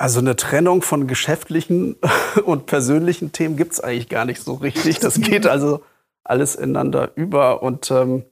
Also 0.00 0.20
eine 0.20 0.36
Trennung 0.36 0.82
von 0.82 1.08
geschäftlichen 1.08 1.96
und 2.44 2.66
persönlichen 2.66 3.32
Themen 3.32 3.56
gibt 3.56 3.72
es 3.72 3.80
eigentlich 3.80 4.08
gar 4.08 4.24
nicht 4.24 4.42
so 4.42 4.54
richtig. 4.54 5.00
Das 5.00 5.20
geht 5.20 5.46
also 5.46 5.84
alles 6.22 6.54
ineinander 6.54 7.10
über. 7.16 7.64
Und 7.64 7.90
ähm, 7.90 8.24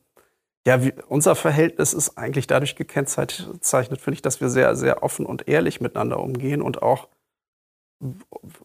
ja, 0.66 0.82
wie, 0.82 0.92
unser 1.08 1.36
Verhältnis 1.36 1.92
ist 1.92 2.18
eigentlich 2.18 2.48
dadurch 2.48 2.74
gekennzeichnet, 2.74 4.00
finde 4.00 4.14
ich, 4.14 4.22
dass 4.22 4.40
wir 4.40 4.48
sehr, 4.48 4.74
sehr 4.74 5.04
offen 5.04 5.24
und 5.24 5.46
ehrlich 5.46 5.80
miteinander 5.80 6.18
umgehen 6.18 6.60
und 6.60 6.82
auch 6.82 7.06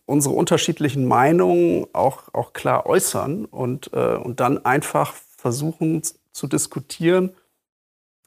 unsere 0.07 0.33
unterschiedlichen 0.33 1.07
Meinungen 1.07 1.85
auch, 1.93 2.33
auch 2.33 2.53
klar 2.53 2.87
äußern 2.87 3.45
und, 3.45 3.93
äh, 3.93 4.15
und 4.15 4.39
dann 4.39 4.65
einfach 4.65 5.13
versuchen 5.13 6.01
zu 6.31 6.47
diskutieren 6.47 7.35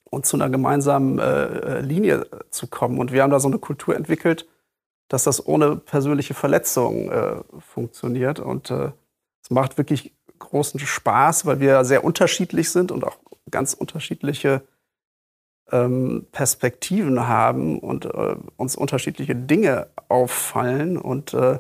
und 0.05 0.25
zu 0.25 0.37
einer 0.37 0.51
gemeinsamen 0.51 1.19
äh, 1.19 1.45
äh 1.45 1.81
Linie 1.81 2.29
zu 2.51 2.69
kommen. 2.69 2.99
Und 2.99 3.11
wir 3.11 3.25
haben 3.25 3.31
da 3.31 3.41
so 3.41 3.49
eine 3.49 3.59
Kultur 3.59 3.97
entwickelt, 3.97 4.47
dass 5.09 5.25
das 5.25 5.45
ohne 5.45 5.75
persönliche 5.75 6.35
Verletzung 6.35 7.11
äh, 7.11 7.43
funktioniert. 7.59 8.39
Und 8.39 8.71
äh, 8.71 8.93
es 9.43 9.51
macht 9.51 9.79
wirklich 9.79 10.15
großen 10.39 10.79
Spaß, 10.79 11.45
weil 11.45 11.59
wir 11.59 11.85
sehr 11.85 12.05
unterschiedlich 12.05 12.71
sind 12.71 12.93
und 12.93 13.03
auch 13.05 13.19
ganz 13.51 13.75
unterschiedliche 13.75 14.63
ähm, 15.71 16.27
Perspektiven 16.33 17.27
haben 17.27 17.79
und 17.79 18.07
äh, 18.07 18.37
uns 18.57 18.77
unterschiedliche 18.77 19.35
Dinge 19.35 19.89
auffallen. 20.09 20.97
Und 20.99 21.35
äh, 21.35 21.59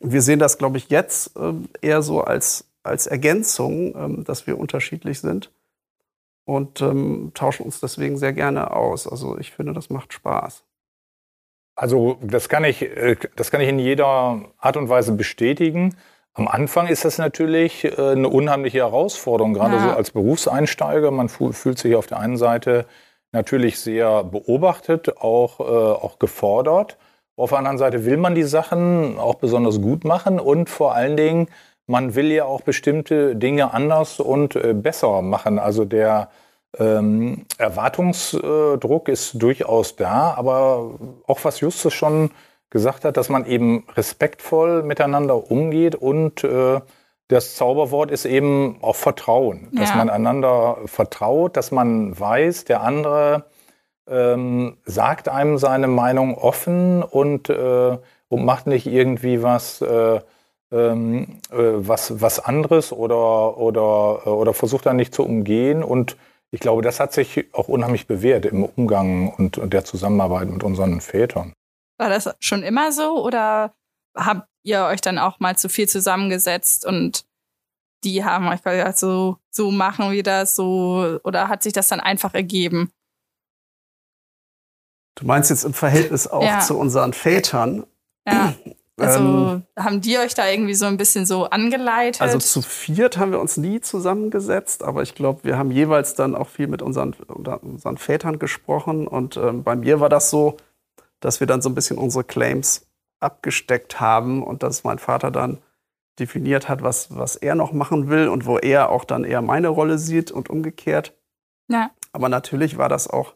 wir 0.00 0.22
sehen 0.22 0.38
das, 0.38 0.58
glaube 0.58 0.78
ich, 0.78 0.90
jetzt 0.90 1.36
äh, 1.36 1.52
eher 1.80 2.02
so 2.02 2.22
als, 2.22 2.68
als 2.82 3.06
Ergänzung, 3.06 3.94
ähm, 3.96 4.24
dass 4.24 4.46
wir 4.46 4.58
unterschiedlich 4.58 5.20
sind 5.20 5.52
und 6.44 6.80
ähm, 6.80 7.32
tauschen 7.34 7.64
uns 7.64 7.80
deswegen 7.80 8.16
sehr 8.16 8.32
gerne 8.32 8.72
aus. 8.72 9.06
Also 9.06 9.38
ich 9.38 9.52
finde, 9.52 9.74
das 9.74 9.90
macht 9.90 10.12
Spaß. 10.12 10.64
Also 11.76 12.18
das 12.22 12.48
kann 12.48 12.64
ich, 12.64 12.82
äh, 12.82 13.16
das 13.36 13.50
kann 13.50 13.60
ich 13.60 13.68
in 13.68 13.78
jeder 13.78 14.42
Art 14.58 14.76
und 14.76 14.88
Weise 14.88 15.12
bestätigen. 15.12 15.96
Am 16.38 16.46
Anfang 16.46 16.86
ist 16.86 17.04
das 17.04 17.18
natürlich 17.18 17.84
äh, 17.84 18.12
eine 18.12 18.28
unheimliche 18.28 18.78
Herausforderung, 18.78 19.54
gerade 19.54 19.74
ja. 19.74 19.82
so 19.82 19.90
als 19.90 20.12
Berufseinsteiger. 20.12 21.10
Man 21.10 21.28
fühlt 21.28 21.78
sich 21.78 21.96
auf 21.96 22.06
der 22.06 22.20
einen 22.20 22.36
Seite 22.36 22.86
natürlich 23.32 23.80
sehr 23.80 24.22
beobachtet, 24.22 25.18
auch, 25.18 25.58
äh, 25.58 25.64
auch 25.64 26.20
gefordert. 26.20 26.96
Auf 27.36 27.50
der 27.50 27.58
anderen 27.58 27.78
Seite 27.78 28.04
will 28.04 28.18
man 28.18 28.36
die 28.36 28.44
Sachen 28.44 29.18
auch 29.18 29.34
besonders 29.34 29.82
gut 29.82 30.04
machen 30.04 30.38
und 30.38 30.70
vor 30.70 30.94
allen 30.94 31.16
Dingen, 31.16 31.48
man 31.86 32.14
will 32.14 32.30
ja 32.30 32.44
auch 32.44 32.60
bestimmte 32.60 33.34
Dinge 33.34 33.74
anders 33.74 34.20
und 34.20 34.58
besser 34.82 35.22
machen. 35.22 35.58
Also 35.58 35.84
der, 35.84 36.28
ähm, 36.78 37.46
Erwartungsdruck 37.56 39.08
ist 39.08 39.40
durchaus 39.40 39.96
da, 39.96 40.34
aber 40.36 40.90
auch 41.26 41.38
was 41.42 41.60
Justus 41.60 41.94
schon 41.94 42.30
gesagt 42.70 43.04
hat, 43.04 43.16
dass 43.16 43.28
man 43.28 43.46
eben 43.46 43.84
respektvoll 43.96 44.82
miteinander 44.82 45.50
umgeht 45.50 45.94
und 45.94 46.44
äh, 46.44 46.80
das 47.28 47.56
Zauberwort 47.56 48.10
ist 48.10 48.24
eben 48.24 48.78
auch 48.80 48.96
Vertrauen, 48.96 49.68
dass 49.72 49.94
man 49.94 50.08
einander 50.08 50.78
vertraut, 50.86 51.58
dass 51.58 51.70
man 51.70 52.18
weiß, 52.18 52.64
der 52.64 52.80
andere 52.80 53.44
ähm, 54.08 54.78
sagt 54.86 55.28
einem 55.28 55.58
seine 55.58 55.88
Meinung 55.88 56.36
offen 56.36 57.02
und, 57.02 57.50
äh, 57.50 57.98
und 58.28 58.44
macht 58.44 58.66
nicht 58.66 58.86
irgendwie 58.86 59.42
was, 59.42 59.82
äh, 59.82 60.20
ähm, 60.72 61.40
äh, 61.50 61.56
was, 61.58 62.20
was 62.20 62.40
anderes 62.40 62.92
oder, 62.92 63.58
oder, 63.58 64.26
oder 64.26 64.54
versucht 64.54 64.86
dann 64.86 64.96
nicht 64.96 65.14
zu 65.14 65.22
umgehen. 65.24 65.84
Und 65.84 66.16
ich 66.50 66.60
glaube, 66.60 66.80
das 66.80 66.98
hat 66.98 67.12
sich 67.12 67.46
auch 67.52 67.68
unheimlich 67.68 68.06
bewährt 68.06 68.46
im 68.46 68.64
Umgang 68.64 69.34
und 69.36 69.60
der 69.62 69.84
Zusammenarbeit 69.84 70.48
mit 70.48 70.64
unseren 70.64 71.02
Vätern. 71.02 71.52
War 71.98 72.08
das 72.08 72.30
schon 72.40 72.62
immer 72.62 72.92
so 72.92 73.24
oder 73.24 73.74
habt 74.14 74.48
ihr 74.62 74.84
euch 74.84 75.00
dann 75.00 75.18
auch 75.18 75.40
mal 75.40 75.56
zu 75.56 75.68
viel 75.68 75.88
zusammengesetzt 75.88 76.86
und 76.86 77.24
die 78.04 78.24
haben 78.24 78.46
euch 78.48 78.62
gesagt, 78.62 78.98
so, 78.98 79.38
so 79.50 79.70
machen 79.70 80.12
wir 80.12 80.22
das, 80.22 80.54
so, 80.54 81.18
oder 81.24 81.48
hat 81.48 81.62
sich 81.62 81.72
das 81.72 81.88
dann 81.88 82.00
einfach 82.00 82.34
ergeben? 82.34 82.92
Du 85.16 85.26
meinst 85.26 85.50
jetzt 85.50 85.64
im 85.64 85.74
Verhältnis 85.74 86.28
auch 86.28 86.44
ja. 86.44 86.60
zu 86.60 86.78
unseren 86.78 87.12
Vätern? 87.12 87.86
Ja. 88.26 88.54
Also 89.00 89.20
ähm, 89.20 89.62
haben 89.78 90.00
die 90.00 90.18
euch 90.18 90.34
da 90.34 90.48
irgendwie 90.48 90.74
so 90.74 90.86
ein 90.86 90.96
bisschen 90.96 91.24
so 91.24 91.44
angeleitet? 91.44 92.20
Also 92.20 92.38
zu 92.38 92.62
viert 92.62 93.16
haben 93.16 93.30
wir 93.30 93.38
uns 93.38 93.56
nie 93.56 93.80
zusammengesetzt, 93.80 94.82
aber 94.82 95.02
ich 95.02 95.14
glaube, 95.14 95.44
wir 95.44 95.56
haben 95.56 95.70
jeweils 95.70 96.14
dann 96.14 96.34
auch 96.34 96.48
viel 96.48 96.66
mit 96.66 96.82
unseren, 96.82 97.12
unseren 97.12 97.96
Vätern 97.96 98.40
gesprochen. 98.40 99.06
Und 99.06 99.36
ähm, 99.36 99.62
bei 99.62 99.76
mir 99.76 100.00
war 100.00 100.08
das 100.08 100.30
so, 100.30 100.56
dass 101.20 101.40
wir 101.40 101.46
dann 101.46 101.62
so 101.62 101.68
ein 101.68 101.74
bisschen 101.74 101.98
unsere 101.98 102.24
Claims 102.24 102.86
abgesteckt 103.20 104.00
haben 104.00 104.42
und 104.42 104.62
dass 104.62 104.84
mein 104.84 104.98
Vater 104.98 105.30
dann 105.30 105.58
definiert 106.18 106.68
hat, 106.68 106.82
was, 106.82 107.16
was 107.16 107.36
er 107.36 107.54
noch 107.54 107.72
machen 107.72 108.08
will 108.08 108.28
und 108.28 108.46
wo 108.46 108.58
er 108.58 108.90
auch 108.90 109.04
dann 109.04 109.24
eher 109.24 109.42
meine 109.42 109.68
Rolle 109.68 109.98
sieht 109.98 110.30
und 110.30 110.50
umgekehrt. 110.50 111.16
Ja. 111.68 111.90
Aber 112.12 112.28
natürlich 112.28 112.78
war 112.78 112.88
das 112.88 113.08
auch 113.08 113.34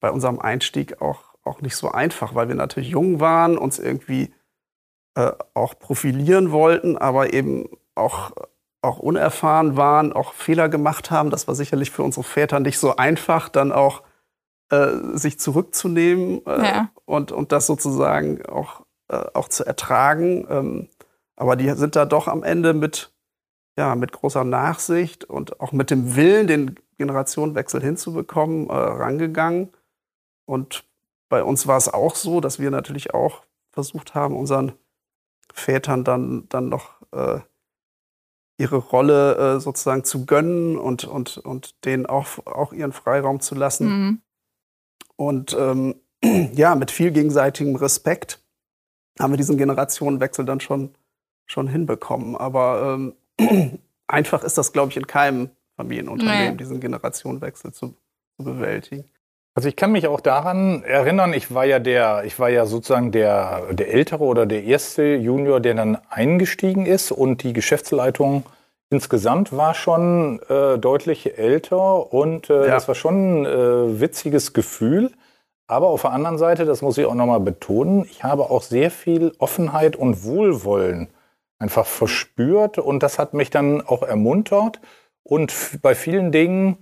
bei 0.00 0.10
unserem 0.10 0.38
Einstieg 0.38 1.00
auch, 1.00 1.34
auch 1.44 1.60
nicht 1.60 1.76
so 1.76 1.90
einfach, 1.90 2.34
weil 2.34 2.48
wir 2.48 2.54
natürlich 2.54 2.90
jung 2.90 3.20
waren, 3.20 3.56
uns 3.56 3.78
irgendwie 3.78 4.34
äh, 5.14 5.32
auch 5.54 5.78
profilieren 5.78 6.50
wollten, 6.50 6.98
aber 6.98 7.32
eben 7.32 7.68
auch, 7.94 8.32
auch 8.82 8.98
unerfahren 8.98 9.76
waren, 9.76 10.12
auch 10.12 10.34
Fehler 10.34 10.68
gemacht 10.68 11.10
haben. 11.10 11.30
Das 11.30 11.46
war 11.46 11.54
sicherlich 11.54 11.90
für 11.90 12.02
unsere 12.02 12.24
Väter 12.24 12.60
nicht 12.60 12.78
so 12.78 12.96
einfach, 12.96 13.48
dann 13.48 13.72
auch 13.72 14.02
äh, 14.72 15.18
sich 15.18 15.38
zurückzunehmen 15.38 16.40
äh, 16.46 16.66
ja. 16.66 16.90
und, 17.04 17.30
und 17.30 17.52
das 17.52 17.66
sozusagen 17.66 18.44
auch, 18.46 18.86
äh, 19.08 19.22
auch 19.34 19.48
zu 19.48 19.66
ertragen. 19.66 20.46
Ähm, 20.48 20.88
aber 21.36 21.56
die 21.56 21.68
sind 21.72 21.94
da 21.94 22.06
doch 22.06 22.26
am 22.26 22.42
Ende 22.42 22.72
mit, 22.72 23.12
ja, 23.76 23.94
mit 23.94 24.12
großer 24.12 24.44
Nachsicht 24.44 25.24
und 25.24 25.60
auch 25.60 25.72
mit 25.72 25.90
dem 25.90 26.16
Willen, 26.16 26.46
den 26.46 26.76
Generationenwechsel 26.96 27.82
hinzubekommen, 27.82 28.70
äh, 28.70 28.72
rangegangen. 28.72 29.72
Und 30.46 30.84
bei 31.28 31.44
uns 31.44 31.66
war 31.66 31.76
es 31.76 31.92
auch 31.92 32.14
so, 32.14 32.40
dass 32.40 32.58
wir 32.58 32.70
natürlich 32.70 33.12
auch 33.12 33.42
versucht 33.72 34.14
haben, 34.14 34.34
unseren 34.34 34.72
Vätern 35.52 36.02
dann, 36.02 36.48
dann 36.48 36.70
noch 36.70 36.94
äh, 37.12 37.40
ihre 38.56 38.76
Rolle 38.76 39.36
äh, 39.56 39.60
sozusagen 39.60 40.04
zu 40.04 40.24
gönnen 40.24 40.78
und, 40.78 41.04
und, 41.04 41.36
und 41.36 41.84
denen 41.84 42.06
auch, 42.06 42.26
auch 42.46 42.72
ihren 42.72 42.92
Freiraum 42.92 43.40
zu 43.40 43.54
lassen. 43.54 43.88
Mhm. 43.88 44.22
Und 45.16 45.56
ähm, 45.58 45.96
ja, 46.54 46.74
mit 46.74 46.90
viel 46.90 47.10
gegenseitigem 47.10 47.76
Respekt 47.76 48.40
haben 49.18 49.32
wir 49.32 49.36
diesen 49.36 49.58
Generationenwechsel 49.58 50.44
dann 50.44 50.60
schon, 50.60 50.94
schon 51.46 51.68
hinbekommen. 51.68 52.36
Aber 52.36 52.98
ähm, 53.38 53.78
einfach 54.06 54.44
ist 54.44 54.58
das, 54.58 54.72
glaube 54.72 54.90
ich, 54.90 54.96
in 54.96 55.06
keinem 55.06 55.50
Familienunternehmen, 55.76 56.50
nee. 56.52 56.56
diesen 56.56 56.80
Generationenwechsel 56.80 57.72
zu, 57.72 57.94
zu 58.36 58.44
bewältigen. 58.44 59.04
Also 59.54 59.68
ich 59.68 59.76
kann 59.76 59.92
mich 59.92 60.06
auch 60.06 60.20
daran 60.20 60.82
erinnern, 60.82 61.34
ich 61.34 61.52
war 61.52 61.66
ja 61.66 61.78
der, 61.78 62.24
ich 62.24 62.38
war 62.38 62.48
ja 62.48 62.64
sozusagen 62.64 63.12
der, 63.12 63.72
der 63.72 63.92
ältere 63.92 64.24
oder 64.24 64.46
der 64.46 64.64
erste 64.64 65.16
Junior, 65.16 65.60
der 65.60 65.74
dann 65.74 65.98
eingestiegen 66.08 66.86
ist 66.86 67.12
und 67.12 67.42
die 67.42 67.52
Geschäftsleitung 67.52 68.44
insgesamt 68.92 69.56
war 69.56 69.74
schon 69.74 70.40
äh, 70.48 70.78
deutlich 70.78 71.38
älter 71.38 72.12
und 72.12 72.50
äh, 72.50 72.66
ja. 72.66 72.66
das 72.66 72.86
war 72.86 72.94
schon 72.94 73.42
ein 73.42 73.46
äh, 73.46 74.00
witziges 74.00 74.52
Gefühl. 74.52 75.10
Aber 75.66 75.88
auf 75.88 76.02
der 76.02 76.12
anderen 76.12 76.38
Seite, 76.38 76.66
das 76.66 76.82
muss 76.82 76.98
ich 76.98 77.06
auch 77.06 77.14
nochmal 77.14 77.40
betonen, 77.40 78.04
ich 78.04 78.22
habe 78.22 78.50
auch 78.50 78.62
sehr 78.62 78.90
viel 78.90 79.32
Offenheit 79.38 79.96
und 79.96 80.22
Wohlwollen 80.24 81.08
einfach 81.58 81.86
verspürt 81.86 82.78
und 82.78 83.02
das 83.02 83.18
hat 83.18 83.32
mich 83.32 83.48
dann 83.48 83.80
auch 83.80 84.02
ermuntert 84.02 84.80
und 85.22 85.54
bei 85.80 85.94
vielen 85.94 86.30
Dingen 86.30 86.76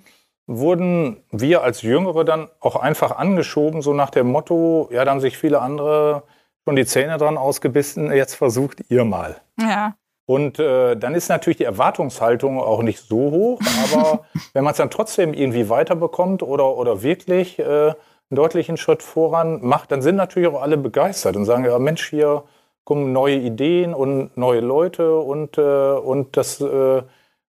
wurden 0.47 1.23
wir 1.31 1.63
als 1.63 1.83
Jüngere 1.83 2.25
dann 2.25 2.49
auch 2.59 2.75
einfach 2.75 3.17
angeschoben, 3.17 3.83
so 3.83 3.95
nach 3.95 4.11
dem 4.11 4.27
Motto, 4.33 4.89
ja, 4.91 5.05
da 5.05 5.13
haben 5.13 5.21
sich 5.21 5.39
viele 5.39 5.61
andere 5.61 6.25
schon 6.65 6.75
die 6.75 6.87
Zähne 6.87 7.19
dran 7.19 7.37
ausgebissen, 7.37 8.11
jetzt 8.11 8.35
versucht 8.35 8.83
ihr 8.89 9.05
mal. 9.05 9.37
Ja. 9.61 9.95
Und 10.31 10.61
äh, 10.61 10.97
dann 10.97 11.17
ist 11.17 11.29
natürlich 11.29 11.57
die 11.57 11.65
Erwartungshaltung 11.65 12.61
auch 12.61 12.83
nicht 12.83 13.01
so 13.01 13.17
hoch, 13.17 13.61
aber 13.93 14.27
wenn 14.53 14.63
man 14.63 14.71
es 14.71 14.77
dann 14.77 14.89
trotzdem 14.89 15.35
irgendwie 15.35 15.69
weiterbekommt 15.69 16.45
oder, 16.45 16.77
oder 16.77 17.03
wirklich 17.03 17.59
äh, 17.59 17.65
einen 17.65 17.97
deutlichen 18.31 18.77
Schritt 18.77 19.03
voran 19.03 19.59
macht, 19.61 19.91
dann 19.91 20.03
sind 20.03 20.15
natürlich 20.15 20.49
auch 20.49 20.63
alle 20.63 20.77
begeistert 20.77 21.35
und 21.35 21.47
sagen, 21.47 21.65
ja 21.65 21.77
Mensch, 21.81 22.09
hier 22.09 22.45
kommen 22.85 23.13
neue 23.13 23.39
Ideen 23.39 23.93
und 23.93 24.37
neue 24.37 24.61
Leute 24.61 25.19
und, 25.19 25.59
äh, 25.59 25.63
und 25.63 26.37
das 26.37 26.61
äh, 26.61 27.03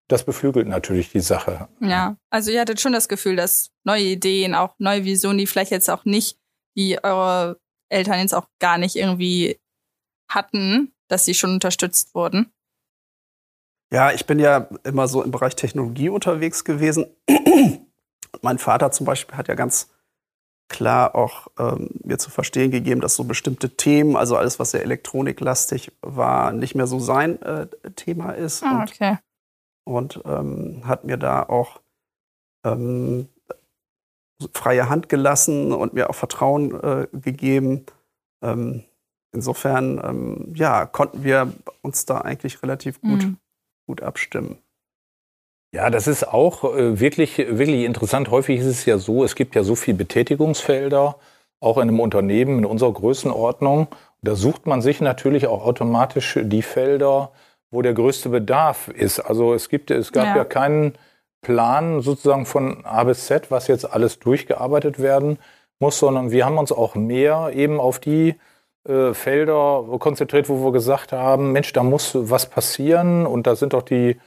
das 0.08 0.26
beflügelt 0.26 0.68
natürlich 0.68 1.12
die 1.12 1.20
Sache. 1.20 1.68
Ja, 1.82 2.18
also 2.32 2.50
ihr 2.50 2.62
hattet 2.62 2.82
schon 2.82 2.94
das 2.94 3.08
Gefühl, 3.08 3.36
dass 3.36 3.70
neue 3.84 4.06
Ideen, 4.06 4.56
auch 4.56 4.74
neue 4.80 5.06
Visionen, 5.06 5.38
die 5.38 5.46
vielleicht 5.46 5.72
jetzt 5.72 5.90
auch 5.90 6.04
nicht, 6.04 6.36
wie 6.76 6.98
eure 7.02 7.60
Eltern 7.90 8.20
jetzt 8.20 8.34
auch 8.34 8.48
gar 8.60 8.80
nicht 8.80 8.96
irgendwie 8.96 9.60
hatten, 10.28 10.92
dass 11.10 11.26
sie 11.26 11.36
schon 11.36 11.54
unterstützt 11.54 12.16
wurden? 12.16 12.52
Ja, 13.92 14.12
ich 14.12 14.26
bin 14.26 14.40
ja 14.40 14.70
immer 14.84 15.08
so 15.08 15.22
im 15.22 15.32
Bereich 15.32 15.56
Technologie 15.56 16.10
unterwegs 16.10 16.64
gewesen. 16.64 17.08
mein 18.42 18.58
Vater 18.58 18.92
zum 18.92 19.06
Beispiel 19.06 19.38
hat 19.38 19.48
ja 19.48 19.56
ganz 19.56 19.90
klar 20.70 21.16
auch 21.16 21.48
ähm, 21.60 21.90
mir 22.04 22.18
zu 22.18 22.32
verstehen 22.32 22.72
gegeben, 22.72 23.02
dass 23.02 23.18
so 23.18 23.26
bestimmte 23.26 23.76
Themen, 23.76 24.16
also 24.16 24.38
alles, 24.38 24.58
was 24.58 24.72
sehr 24.72 24.84
elektroniklastig 24.84 25.92
war, 26.02 26.54
nicht 26.54 26.76
mehr 26.76 26.88
so 26.88 27.00
sein 27.00 27.42
äh, 27.42 27.68
Thema 27.96 28.32
ist. 28.32 28.64
Ah, 28.64 28.84
okay. 28.84 29.18
Und, 29.84 30.18
und 30.18 30.26
ähm, 30.26 30.88
hat 30.88 31.04
mir 31.04 31.18
da 31.18 31.44
auch 31.44 31.82
ähm, 32.66 33.28
freie 34.54 34.88
Hand 34.90 35.10
gelassen 35.10 35.74
und 35.74 35.94
mir 35.94 36.10
auch 36.10 36.16
Vertrauen 36.16 36.74
äh, 36.82 37.08
gegeben. 37.12 37.86
Ähm, 38.42 38.86
insofern, 39.34 40.02
ähm, 40.04 40.54
ja, 40.56 40.86
konnten 40.86 41.24
wir 41.24 41.52
uns 41.82 42.06
da 42.06 42.20
eigentlich 42.20 42.64
relativ 42.64 43.02
gut, 43.02 43.24
mhm. 43.24 43.38
Gut 43.92 44.02
abstimmen. 44.02 44.58
Ja, 45.74 45.90
das 45.90 46.08
ist 46.08 46.26
auch 46.26 46.64
äh, 46.64 47.00
wirklich, 47.02 47.38
wirklich 47.38 47.84
interessant. 47.84 48.32
Häufig 48.32 48.62
ist 48.62 48.66
es 48.68 48.86
ja 48.86 48.98
so, 48.98 49.26
es 49.26 49.36
gibt 49.36 49.54
ja 49.54 49.64
so 49.64 49.76
viele 49.76 49.98
Betätigungsfelder, 49.98 51.18
auch 51.60 51.78
in 51.78 51.90
einem 51.90 52.00
Unternehmen 52.00 52.60
in 52.60 52.66
unserer 52.66 52.94
Größenordnung. 52.94 53.88
Da 54.22 54.36
sucht 54.36 54.66
man 54.66 54.82
sich 54.82 55.02
natürlich 55.02 55.48
auch 55.48 55.66
automatisch 55.66 56.40
die 56.42 56.62
Felder, 56.62 57.32
wo 57.70 57.82
der 57.82 57.94
größte 57.94 58.30
Bedarf 58.30 58.88
ist. 58.88 59.20
Also 59.20 59.54
es 59.54 59.68
gibt, 59.68 59.92
es 59.92 60.14
gab 60.14 60.28
ja, 60.28 60.38
ja 60.38 60.46
keinen 60.46 60.94
Plan 61.42 62.02
sozusagen 62.02 62.46
von 62.46 62.86
A 62.86 63.04
bis 63.04 63.26
Z, 63.26 63.52
was 63.52 63.68
jetzt 63.68 63.92
alles 63.92 64.20
durchgearbeitet 64.20 65.00
werden 65.00 65.38
muss, 65.80 66.00
sondern 66.00 66.32
wir 66.32 66.46
haben 66.46 66.58
uns 66.58 66.72
auch 66.72 66.96
mehr 66.96 67.52
eben 67.54 67.80
auf 67.82 68.00
die 68.00 68.36
äh, 68.88 69.14
Felder 69.14 69.86
konzentriert, 70.00 70.50
wo 70.50 70.64
wir 70.64 70.72
gesagt 70.72 71.12
haben, 71.12 71.52
Mensch, 71.52 71.74
da 71.74 71.84
muss 71.84 72.12
was 72.14 72.50
passieren 72.50 73.26
und 73.26 73.48
da 73.48 73.56
sind 73.56 73.74
doch 73.74 73.84
die 73.84 74.18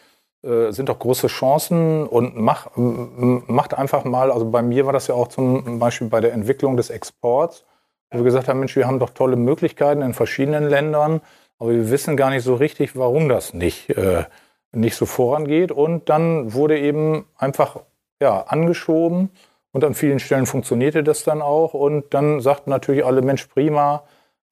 äh, 0.44 0.72
sind 0.72 0.90
doch 0.90 0.98
große 0.98 1.28
Chancen 1.28 2.06
und 2.06 2.36
mach, 2.36 2.68
macht 2.76 3.72
einfach 3.72 4.04
mal, 4.04 4.30
also 4.30 4.50
bei 4.50 4.60
mir 4.60 4.84
war 4.84 4.92
das 4.92 5.06
ja 5.06 5.14
auch 5.14 5.28
zum 5.28 5.78
Beispiel 5.78 6.08
bei 6.08 6.20
der 6.20 6.34
Entwicklung 6.34 6.76
des 6.76 6.90
Exports, 6.90 7.64
wo 8.10 8.18
wir 8.18 8.24
gesagt 8.24 8.48
haben, 8.48 8.58
Mensch, 8.58 8.76
wir 8.76 8.86
haben 8.86 8.98
doch 8.98 9.10
tolle 9.10 9.36
Möglichkeiten 9.36 10.02
in 10.02 10.12
verschiedenen 10.12 10.68
Ländern, 10.68 11.22
aber 11.58 11.70
wir 11.70 11.90
wissen 11.90 12.16
gar 12.16 12.28
nicht 12.28 12.42
so 12.42 12.54
richtig, 12.54 12.94
warum 12.94 13.30
das 13.30 13.54
nicht, 13.54 13.88
äh, 13.90 14.24
nicht 14.72 14.96
so 14.96 15.06
vorangeht. 15.06 15.72
Und 15.72 16.10
dann 16.10 16.52
wurde 16.52 16.78
eben 16.78 17.24
einfach 17.38 17.80
ja, 18.20 18.42
angeschoben 18.42 19.30
und 19.72 19.82
an 19.82 19.94
vielen 19.94 20.18
Stellen 20.18 20.44
funktionierte 20.44 21.02
das 21.02 21.24
dann 21.24 21.40
auch. 21.40 21.72
Und 21.72 22.12
dann 22.12 22.40
sagten 22.40 22.68
natürlich 22.68 23.04
alle, 23.04 23.22
Mensch, 23.22 23.46
prima, 23.46 24.02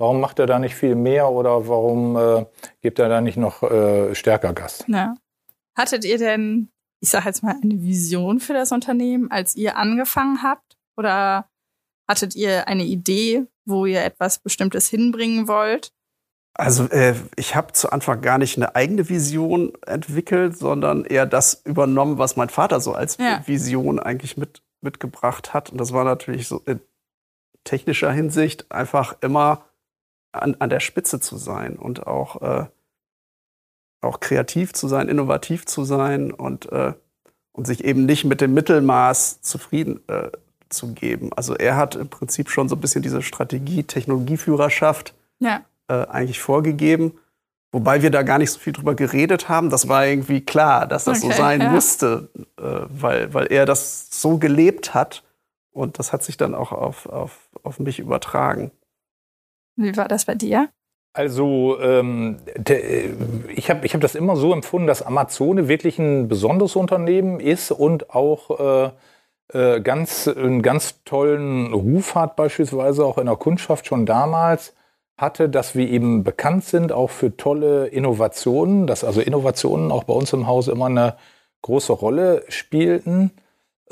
warum 0.03 0.21
macht 0.21 0.41
er 0.41 0.47
da 0.47 0.59
nicht 0.59 0.75
viel 0.75 0.97
mehr 0.97 1.31
oder 1.31 1.69
warum 1.69 2.17
äh, 2.17 2.45
gibt 2.81 2.99
er 2.99 3.09
da 3.09 3.21
nicht 3.21 3.37
noch 3.37 3.63
äh, 3.63 4.17
stärker 4.17 4.53
Gas? 4.53 4.85
Ja. 4.89 5.15
Hattet 5.77 6.05
ihr 6.05 6.19
denn, 6.19 6.71
ich 7.01 7.09
sage 7.09 7.27
jetzt 7.27 7.45
mal, 7.45 7.55
eine 7.63 7.81
Vision 7.81 8.41
für 8.41 8.53
das 8.53 8.73
Unternehmen, 8.73 9.31
als 9.31 9.55
ihr 9.55 9.79
angefangen 9.79 10.43
habt? 10.43 10.77
Oder 10.97 11.47
hattet 12.09 12.35
ihr 12.35 12.67
eine 12.67 12.83
Idee, 12.83 13.47
wo 13.65 13.87
ihr 13.87 14.05
etwas 14.05 14.41
Bestimmtes 14.41 14.89
hinbringen 14.89 15.47
wollt? 15.47 15.93
Also 16.55 16.89
äh, 16.91 17.15
ich 17.37 17.55
habe 17.55 17.73
zu 17.73 17.91
Anfang 17.93 18.21
gar 18.23 18.39
nicht 18.39 18.57
eine 18.57 18.75
eigene 18.75 19.09
Vision 19.09 19.73
entwickelt, 19.87 20.59
sondern 20.59 21.05
eher 21.05 21.27
das 21.27 21.63
übernommen, 21.65 22.19
was 22.19 22.35
mein 22.35 22.49
Vater 22.49 22.81
so 22.81 22.93
als 22.93 23.19
ja. 23.19 23.41
Vision 23.47 24.01
eigentlich 24.01 24.37
mit, 24.37 24.63
mitgebracht 24.81 25.55
hat. 25.55 25.71
Und 25.71 25.79
das 25.79 25.93
war 25.93 26.03
natürlich 26.03 26.49
so 26.49 26.61
in 26.67 26.81
technischer 27.63 28.11
Hinsicht 28.11 28.71
einfach 28.73 29.17
immer 29.21 29.65
an, 30.33 30.57
an 30.59 30.71
der 30.71 30.81
Spitze 30.81 31.21
zu 31.21 31.37
sein 31.37 31.77
und 31.77 32.07
auch 32.07 32.43
äh, 32.43 32.67
auch 34.03 34.21
kreativ 34.21 34.73
zu 34.73 34.89
sein, 34.89 35.09
innovativ 35.09 35.65
zu 35.65 35.85
sein 35.85 36.33
und, 36.33 36.71
äh, 36.73 36.93
und 37.53 37.67
sich 37.67 37.85
eben 37.85 38.05
nicht 38.05 38.25
mit 38.25 38.41
dem 38.41 38.55
Mittelmaß 38.55 39.41
zufrieden 39.43 40.01
äh, 40.09 40.31
zu 40.69 40.93
geben. 40.93 41.31
Also 41.35 41.55
er 41.55 41.77
hat 41.77 41.95
im 41.95 42.09
Prinzip 42.09 42.51
schon 42.51 42.69
so 42.69 42.77
ein 42.77 42.81
bisschen 42.81 43.03
diese 43.03 43.23
Strategie, 43.23 43.85
Technologieführerschaft 43.85 45.15
ja. 45.39 45.63
äh, 45.89 46.07
eigentlich 46.07 46.41
vorgegeben. 46.41 47.13
Wobei 47.71 48.03
wir 48.03 48.11
da 48.11 48.23
gar 48.23 48.39
nicht 48.39 48.51
so 48.51 48.59
viel 48.59 48.75
drüber 48.75 48.95
geredet 48.95 49.49
haben. 49.49 49.71
Das 49.71 49.89
war 49.89 50.07
irgendwie 50.07 50.43
klar, 50.43 50.87
dass 50.87 51.05
das 51.05 51.23
okay, 51.23 51.33
so 51.33 51.39
sein 51.39 51.61
ja. 51.61 51.71
musste, 51.71 52.29
äh, 52.59 52.63
weil, 52.89 53.33
weil 53.33 53.47
er 53.47 53.65
das 53.65 54.09
so 54.11 54.37
gelebt 54.37 54.93
hat. 54.93 55.23
Und 55.71 55.99
das 55.99 56.13
hat 56.13 56.23
sich 56.23 56.37
dann 56.37 56.55
auch 56.55 56.73
auf, 56.73 57.07
auf, 57.07 57.39
auf 57.63 57.79
mich 57.79 57.99
übertragen. 57.99 58.73
Wie 59.77 59.97
war 59.97 60.09
das 60.09 60.25
bei 60.25 60.35
dir? 60.35 60.69
Also 61.15 61.79
ähm, 61.81 62.39
de, 62.57 63.11
ich 63.55 63.69
habe 63.69 63.85
ich 63.85 63.93
hab 63.93 64.01
das 64.01 64.15
immer 64.15 64.37
so 64.37 64.53
empfunden, 64.53 64.87
dass 64.87 65.03
Amazone 65.03 65.69
wirklich 65.69 65.99
ein 65.99 66.29
besonderes 66.29 66.75
Unternehmen 66.75 67.39
ist 67.39 67.71
und 67.71 68.15
auch 68.15 68.89
äh, 68.89 68.91
äh, 69.53 69.81
ganz, 69.83 70.27
einen 70.27 70.63
ganz 70.63 71.05
tollen 71.05 71.75
Ruf 71.75 72.15
hat, 72.15 72.37
beispielsweise 72.37 73.05
auch 73.05 73.19
in 73.19 73.27
der 73.27 73.37
Kundschaft 73.37 73.87
schon 73.87 74.07
damals 74.07 74.75
hatte, 75.19 75.51
dass 75.51 75.75
wir 75.75 75.89
eben 75.89 76.25
bekannt 76.25 76.65
sind 76.65 76.93
auch 76.93 77.11
für 77.11 77.37
tolle 77.37 77.89
Innovationen, 77.89 78.87
dass 78.87 79.05
also 79.05 79.21
Innovationen 79.21 79.93
auch 79.93 80.05
bei 80.05 80.15
uns 80.15 80.33
im 80.33 80.47
Haus 80.47 80.69
immer 80.69 80.87
eine 80.87 81.17
große 81.61 81.93
Rolle 81.93 82.45
spielten 82.49 83.33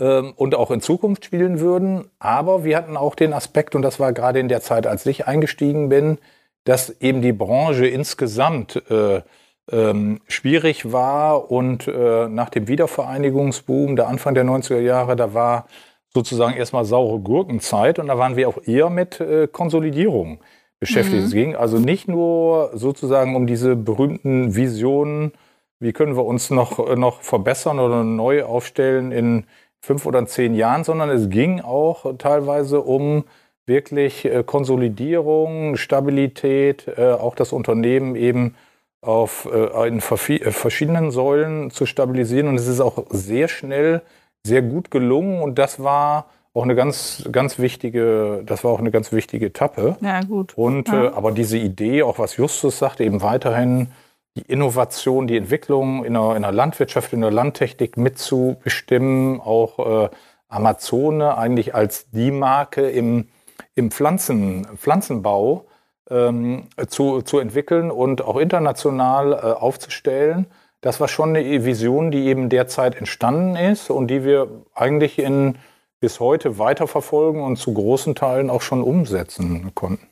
und 0.00 0.54
auch 0.54 0.70
in 0.70 0.80
Zukunft 0.80 1.26
spielen 1.26 1.60
würden. 1.60 2.10
Aber 2.18 2.64
wir 2.64 2.76
hatten 2.76 2.96
auch 2.96 3.14
den 3.14 3.34
Aspekt, 3.34 3.74
und 3.74 3.82
das 3.82 4.00
war 4.00 4.12
gerade 4.12 4.40
in 4.40 4.48
der 4.48 4.62
Zeit, 4.62 4.86
als 4.86 5.04
ich 5.04 5.26
eingestiegen 5.26 5.90
bin, 5.90 6.18
dass 6.64 7.00
eben 7.00 7.22
die 7.22 7.32
Branche 7.32 7.86
insgesamt 7.86 8.82
äh, 8.90 9.22
ähm, 9.70 10.20
schwierig 10.26 10.92
war 10.92 11.50
und 11.50 11.86
äh, 11.86 12.28
nach 12.28 12.50
dem 12.50 12.68
Wiedervereinigungsboom 12.68 13.96
der 13.96 14.08
Anfang 14.08 14.34
der 14.34 14.44
90er 14.44 14.80
Jahre, 14.80 15.16
da 15.16 15.32
war 15.34 15.66
sozusagen 16.12 16.56
erstmal 16.56 16.84
saure 16.84 17.20
Gurkenzeit 17.20 17.98
und 17.98 18.08
da 18.08 18.18
waren 18.18 18.36
wir 18.36 18.48
auch 18.48 18.58
eher 18.64 18.90
mit 18.90 19.20
äh, 19.20 19.46
Konsolidierung 19.46 20.40
beschäftigt. 20.80 21.20
Mhm. 21.20 21.26
Es 21.26 21.32
ging 21.32 21.56
also 21.56 21.78
nicht 21.78 22.08
nur 22.08 22.70
sozusagen 22.74 23.36
um 23.36 23.46
diese 23.46 23.76
berühmten 23.76 24.56
Visionen, 24.56 25.32
wie 25.78 25.92
können 25.92 26.16
wir 26.16 26.24
uns 26.24 26.50
noch, 26.50 26.94
noch 26.96 27.22
verbessern 27.22 27.78
oder 27.78 28.02
neu 28.02 28.44
aufstellen 28.44 29.12
in 29.12 29.46
fünf 29.80 30.06
oder 30.06 30.26
zehn 30.26 30.54
Jahren, 30.54 30.84
sondern 30.84 31.10
es 31.10 31.28
ging 31.30 31.60
auch 31.60 32.16
teilweise 32.18 32.80
um 32.80 33.24
wirklich 33.66 34.24
äh, 34.24 34.42
Konsolidierung, 34.44 35.76
Stabilität, 35.76 36.86
äh, 36.96 37.12
auch 37.12 37.34
das 37.34 37.52
Unternehmen 37.52 38.16
eben 38.16 38.56
auf 39.02 39.48
äh, 39.50 39.88
in 39.88 40.00
verschiedenen 40.00 41.10
Säulen 41.10 41.70
zu 41.70 41.86
stabilisieren. 41.86 42.48
Und 42.48 42.56
es 42.56 42.66
ist 42.66 42.80
auch 42.80 43.04
sehr 43.10 43.48
schnell, 43.48 44.02
sehr 44.44 44.62
gut 44.62 44.90
gelungen. 44.90 45.40
Und 45.40 45.58
das 45.58 45.82
war 45.82 46.26
auch 46.52 46.64
eine 46.64 46.74
ganz, 46.74 47.26
ganz 47.30 47.58
wichtige, 47.58 48.42
das 48.44 48.64
war 48.64 48.72
auch 48.72 48.80
eine 48.80 48.90
ganz 48.90 49.12
wichtige 49.12 49.46
Etappe. 49.46 49.96
Ja, 50.00 50.20
gut. 50.20 50.52
Und 50.56 50.88
ja. 50.88 51.14
Aber 51.14 51.32
diese 51.32 51.56
Idee, 51.56 52.02
auch 52.02 52.18
was 52.18 52.36
Justus 52.36 52.78
sagt, 52.78 53.00
eben 53.00 53.22
weiterhin 53.22 53.88
die 54.36 54.42
Innovation, 54.42 55.26
die 55.26 55.36
Entwicklung 55.36 56.04
in 56.04 56.14
der, 56.14 56.36
in 56.36 56.42
der 56.42 56.52
Landwirtschaft, 56.52 57.12
in 57.12 57.20
der 57.20 57.30
Landtechnik 57.30 57.96
mitzubestimmen, 57.96 59.40
auch 59.40 60.04
äh, 60.04 60.08
Amazone 60.48 61.36
eigentlich 61.36 61.74
als 61.74 62.10
die 62.10 62.30
Marke 62.30 62.88
im 62.88 63.28
im 63.74 63.90
Pflanzen, 63.90 64.66
Pflanzenbau 64.76 65.66
ähm, 66.08 66.68
zu, 66.88 67.22
zu 67.22 67.38
entwickeln 67.38 67.90
und 67.90 68.22
auch 68.22 68.36
international 68.36 69.32
äh, 69.32 69.36
aufzustellen. 69.36 70.46
Das 70.80 71.00
war 71.00 71.08
schon 71.08 71.36
eine 71.36 71.64
Vision, 71.64 72.10
die 72.10 72.26
eben 72.26 72.48
derzeit 72.48 72.96
entstanden 72.96 73.56
ist 73.56 73.90
und 73.90 74.08
die 74.08 74.24
wir 74.24 74.64
eigentlich 74.74 75.18
in, 75.18 75.58
bis 76.00 76.20
heute 76.20 76.58
weiterverfolgen 76.58 77.42
und 77.42 77.56
zu 77.56 77.74
großen 77.74 78.14
Teilen 78.14 78.48
auch 78.48 78.62
schon 78.62 78.82
umsetzen 78.82 79.74
konnten. 79.74 80.06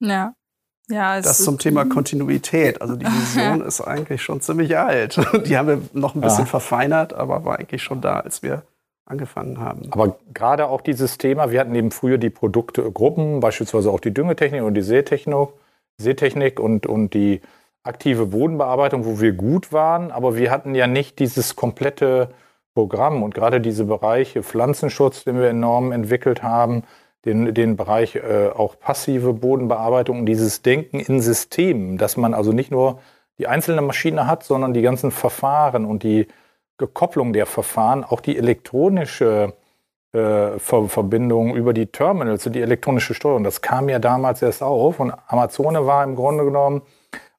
Ja. 0.00 0.34
Ja, 0.88 1.20
das 1.20 1.44
zum 1.44 1.58
Thema 1.58 1.84
Kontinuität. 1.84 2.82
Also 2.82 2.96
die 2.96 3.06
Vision 3.06 3.60
ist 3.66 3.80
eigentlich 3.80 4.22
schon 4.22 4.40
ziemlich 4.40 4.76
alt. 4.76 5.20
Die 5.46 5.56
haben 5.56 5.68
wir 5.68 5.82
noch 5.92 6.14
ein 6.14 6.20
bisschen 6.20 6.40
ja. 6.40 6.46
verfeinert, 6.46 7.12
aber 7.12 7.44
war 7.44 7.58
eigentlich 7.58 7.82
schon 7.82 8.00
da, 8.00 8.20
als 8.20 8.42
wir 8.42 8.62
angefangen 9.06 9.60
haben. 9.60 9.88
Aber 9.90 10.18
gerade 10.34 10.66
auch 10.66 10.80
dieses 10.80 11.18
Thema, 11.18 11.50
wir 11.50 11.60
hatten 11.60 11.74
eben 11.74 11.90
früher 11.90 12.18
die 12.18 12.30
Produktgruppen, 12.30 13.40
beispielsweise 13.40 13.90
auch 13.90 14.00
die 14.00 14.12
Düngetechnik 14.12 14.62
und 14.62 14.74
die 14.74 14.82
Seetechnik, 14.82 15.48
Seetechnik 15.98 16.58
und, 16.58 16.86
und 16.86 17.14
die 17.14 17.42
aktive 17.84 18.26
Bodenbearbeitung, 18.26 19.04
wo 19.04 19.20
wir 19.20 19.32
gut 19.32 19.72
waren, 19.72 20.10
aber 20.10 20.36
wir 20.36 20.50
hatten 20.50 20.74
ja 20.74 20.86
nicht 20.86 21.18
dieses 21.18 21.56
komplette 21.56 22.30
Programm 22.74 23.22
und 23.22 23.34
gerade 23.34 23.60
diese 23.60 23.84
Bereiche 23.84 24.42
Pflanzenschutz, 24.42 25.24
den 25.24 25.38
wir 25.38 25.48
enorm 25.48 25.92
entwickelt 25.92 26.42
haben, 26.42 26.84
den, 27.24 27.54
den 27.54 27.76
Bereich 27.76 28.16
äh, 28.16 28.48
auch 28.48 28.78
passive 28.78 29.32
Bodenbearbeitung 29.32 30.20
und 30.20 30.26
dieses 30.26 30.62
Denken 30.62 31.00
in 31.00 31.20
Systemen, 31.20 31.98
dass 31.98 32.16
man 32.16 32.34
also 32.34 32.52
nicht 32.52 32.70
nur 32.70 33.00
die 33.38 33.46
einzelne 33.46 33.82
Maschine 33.82 34.26
hat, 34.26 34.44
sondern 34.44 34.74
die 34.74 34.82
ganzen 34.82 35.10
Verfahren 35.10 35.84
und 35.84 36.02
die 36.02 36.26
Kopplung 36.94 37.32
der 37.32 37.46
Verfahren, 37.46 38.02
auch 38.02 38.20
die 38.20 38.36
elektronische 38.36 39.52
äh, 40.12 40.58
Ver 40.58 40.88
Verbindung 40.88 41.54
über 41.54 41.72
die 41.72 41.86
Terminals 41.86 42.46
und 42.46 42.54
die 42.54 42.60
elektronische 42.60 43.14
Steuerung. 43.14 43.44
Das 43.44 43.62
kam 43.62 43.88
ja 43.88 43.98
damals 43.98 44.42
erst 44.42 44.62
auf 44.62 45.00
und 45.00 45.12
Amazone 45.28 45.86
war 45.86 46.04
im 46.04 46.16
Grunde 46.16 46.44
genommen 46.44 46.82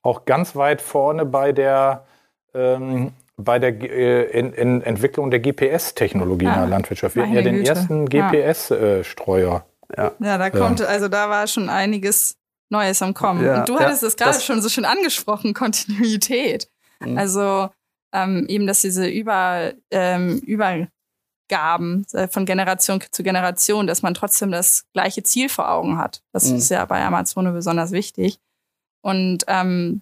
auch 0.02 0.26
ganz 0.26 0.56
weit 0.56 0.82
vorne 0.82 1.26
bei 1.26 1.52
der 1.52 2.06
ähm, 2.54 3.12
bei 3.38 3.60
der 3.60 3.82
äh, 3.82 4.24
in, 4.38 4.54
in 4.54 4.82
Entwicklung 4.82 5.32
der 5.32 5.40
GPS-Technologie 5.40 6.46
ja, 6.46 6.54
in 6.54 6.60
der 6.62 6.70
Landwirtschaft. 6.70 7.16
Wir 7.16 7.24
hatten 7.24 7.34
ja 7.34 7.42
den 7.42 7.58
Güte. 7.58 7.70
ersten 7.70 8.06
GPS-Streuer. 8.08 9.66
Ja. 9.96 10.12
ja, 10.20 10.38
da 10.38 10.50
kommt, 10.50 10.82
also 10.82 11.08
da 11.08 11.30
war 11.30 11.48
schon 11.48 11.70
einiges 11.70 12.36
Neues 12.70 13.02
am 13.02 13.14
Kommen. 13.14 13.46
Ja, 13.46 13.60
Und 13.60 13.70
du 13.70 13.80
hattest 13.80 14.04
es 14.04 14.16
gerade 14.16 14.40
schon 14.40 14.62
so 14.62 14.70
schön 14.70 14.86
angesprochen, 14.86 15.54
Kontinuität. 15.56 16.70
Mhm. 17.00 17.18
Also 17.18 17.70
ähm, 18.14 18.46
eben, 18.48 18.68
dass 18.68 18.82
diese 18.82 19.08
Über, 19.08 19.74
ähm, 19.92 20.40
Übergaben 20.40 22.06
äh, 22.14 22.28
von 22.28 22.46
Generation 22.46 23.00
zu 23.12 23.24
Generation, 23.24 23.88
dass 23.88 24.02
man 24.02 24.14
trotzdem 24.14 24.52
das 24.52 24.86
gleiche 24.94 25.24
Ziel 25.24 25.50
vor 25.50 25.70
Augen 25.70 25.98
hat. 25.98 26.22
Das 26.32 26.50
mhm. 26.50 26.58
ist 26.58 26.70
ja 26.70 26.84
bei 26.86 27.04
Amazon 27.04 27.52
besonders 27.54 27.92
wichtig. 27.92 28.40
Und 29.02 29.44
ähm, 29.48 30.02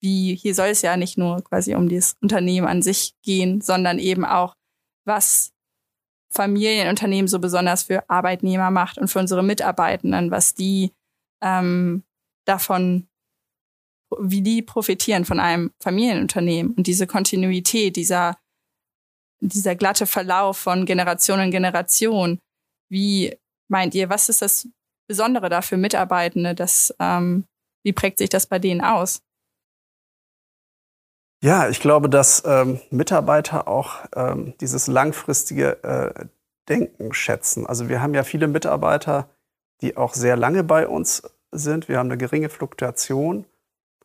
wie 0.00 0.34
hier 0.34 0.54
soll 0.54 0.68
es 0.68 0.82
ja 0.82 0.96
nicht 0.96 1.18
nur 1.18 1.42
quasi 1.42 1.74
um 1.74 1.88
das 1.88 2.16
Unternehmen 2.20 2.66
an 2.66 2.82
sich 2.82 3.14
gehen, 3.22 3.60
sondern 3.60 3.98
eben 3.98 4.24
auch, 4.24 4.54
was 5.04 5.52
Familienunternehmen 6.30 7.28
so 7.28 7.38
besonders 7.38 7.84
für 7.84 8.08
Arbeitnehmer 8.08 8.70
macht 8.70 8.98
und 8.98 9.08
für 9.08 9.18
unsere 9.18 9.42
Mitarbeitenden, 9.42 10.30
was 10.30 10.54
die 10.54 10.92
ähm, 11.42 12.04
davon, 12.46 13.08
wie 14.18 14.42
die 14.42 14.62
profitieren 14.62 15.24
von 15.24 15.40
einem 15.40 15.72
Familienunternehmen 15.82 16.74
und 16.74 16.86
diese 16.86 17.06
Kontinuität, 17.06 17.96
dieser, 17.96 18.38
dieser 19.40 19.76
glatte 19.76 20.06
Verlauf 20.06 20.58
von 20.58 20.86
Generation 20.86 21.40
in 21.40 21.50
Generation. 21.50 22.38
Wie 22.90 23.36
meint 23.70 23.94
ihr, 23.94 24.08
was 24.08 24.28
ist 24.28 24.42
das 24.42 24.68
Besondere 25.08 25.48
da 25.48 25.62
für 25.62 25.76
Mitarbeitende? 25.76 26.54
Das, 26.54 26.94
ähm, 26.98 27.44
wie 27.84 27.92
prägt 27.92 28.18
sich 28.18 28.28
das 28.28 28.46
bei 28.46 28.58
denen 28.58 28.80
aus? 28.80 29.20
Ja, 31.40 31.68
ich 31.68 31.80
glaube, 31.80 32.08
dass 32.08 32.42
ähm, 32.46 32.80
Mitarbeiter 32.90 33.68
auch 33.68 34.04
ähm, 34.16 34.54
dieses 34.60 34.88
langfristige 34.88 35.82
äh, 35.84 36.26
Denken 36.68 37.14
schätzen. 37.14 37.66
Also 37.66 37.88
wir 37.88 38.02
haben 38.02 38.14
ja 38.14 38.24
viele 38.24 38.48
Mitarbeiter, 38.48 39.28
die 39.80 39.96
auch 39.96 40.14
sehr 40.14 40.36
lange 40.36 40.64
bei 40.64 40.88
uns 40.88 41.22
sind. 41.52 41.88
Wir 41.88 41.98
haben 41.98 42.08
eine 42.08 42.18
geringe 42.18 42.48
Fluktuation. 42.48 43.46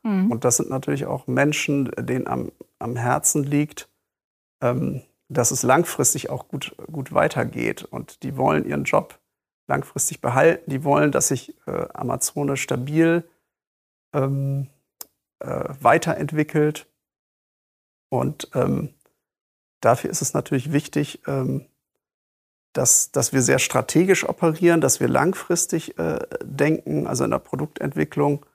Mhm. 0.04 0.32
Und 0.32 0.46
das 0.46 0.58
sind 0.58 0.70
natürlich 0.70 1.06
auch 1.06 1.28
Menschen, 1.28 1.92
denen 1.98 2.28
am, 2.28 2.52
am 2.80 2.96
Herzen 2.96 3.44
liegt, 3.44 3.90
ähm, 4.62 5.02
dass 5.28 5.52
es 5.52 5.64
langfristig 5.64 6.30
auch 6.30 6.48
gut, 6.48 6.76
gut 6.92 7.14
weitergeht. 7.14 7.84
Und 7.84 8.24
die 8.24 8.38
wollen 8.38 8.66
ihren 8.66 8.84
Job 8.84 9.20
langfristig 9.68 10.22
behalten. 10.22 10.70
Die 10.70 10.84
wollen, 10.84 11.12
dass 11.12 11.30
sich 11.30 11.56
äh, 11.66 11.88
Amazone 11.94 12.58
stabil 12.58 13.24
ähm, 14.14 14.68
äh, 15.40 15.64
weiterentwickelt. 15.80 16.88
Und 18.14 18.50
ähm, 18.54 18.94
dafür 19.82 20.12
ist 20.12 20.22
es 20.22 20.36
natürlich 20.36 20.72
wichtig, 20.72 21.24
ähm, 21.26 21.66
dass, 22.74 23.12
dass 23.12 23.34
wir 23.34 23.42
sehr 23.42 23.58
strategisch 23.58 24.30
operieren, 24.30 24.82
dass 24.82 25.00
wir 25.00 25.08
langfristig 25.08 25.98
äh, 25.98 26.20
denken. 26.44 27.08
Also 27.08 27.24
in 27.24 27.32
der 27.32 27.40
Produktentwicklung 27.40 28.46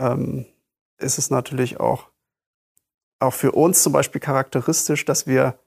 ähm, 0.00 0.46
ist 0.96 1.18
es 1.18 1.28
natürlich 1.28 1.78
auch, 1.78 2.08
auch 3.20 3.34
für 3.34 3.52
uns 3.52 3.82
zum 3.82 3.92
Beispiel 3.92 4.22
charakteristisch, 4.22 5.04
dass 5.04 5.26
wir 5.26 5.58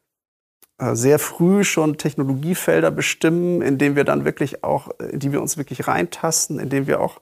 äh, 0.79 0.95
sehr 0.95 1.19
früh 1.19 1.63
schon 1.63 1.99
Technologiefelder 1.99 2.89
bestimmen, 2.89 3.61
in 3.61 3.77
denen 3.77 3.95
wir 3.95 4.05
dann 4.05 4.25
wirklich 4.25 4.63
auch, 4.63 4.89
in 4.99 5.19
die 5.19 5.31
wir 5.31 5.41
uns 5.43 5.55
wirklich 5.55 5.87
reintasten, 5.87 6.57
in 6.57 6.71
denen 6.71 6.87
wir 6.87 6.99
auch 6.99 7.21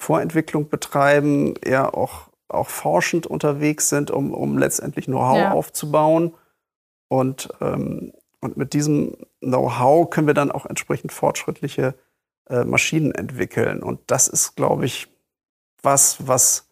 Vorentwicklung 0.00 0.68
betreiben, 0.68 1.56
eher 1.56 1.96
auch 1.96 2.28
auch 2.48 2.68
forschend 2.68 3.26
unterwegs 3.26 3.88
sind, 3.88 4.10
um, 4.10 4.32
um 4.32 4.58
letztendlich 4.58 5.06
Know-how 5.06 5.38
ja. 5.38 5.52
aufzubauen. 5.52 6.34
Und, 7.08 7.48
ähm, 7.60 8.12
und 8.40 8.56
mit 8.56 8.72
diesem 8.72 9.16
Know-how 9.40 10.08
können 10.10 10.26
wir 10.26 10.34
dann 10.34 10.50
auch 10.50 10.66
entsprechend 10.66 11.12
fortschrittliche 11.12 11.94
äh, 12.48 12.64
Maschinen 12.64 13.12
entwickeln. 13.12 13.82
Und 13.82 14.00
das 14.06 14.28
ist, 14.28 14.56
glaube 14.56 14.86
ich, 14.86 15.08
was, 15.82 16.26
was, 16.26 16.68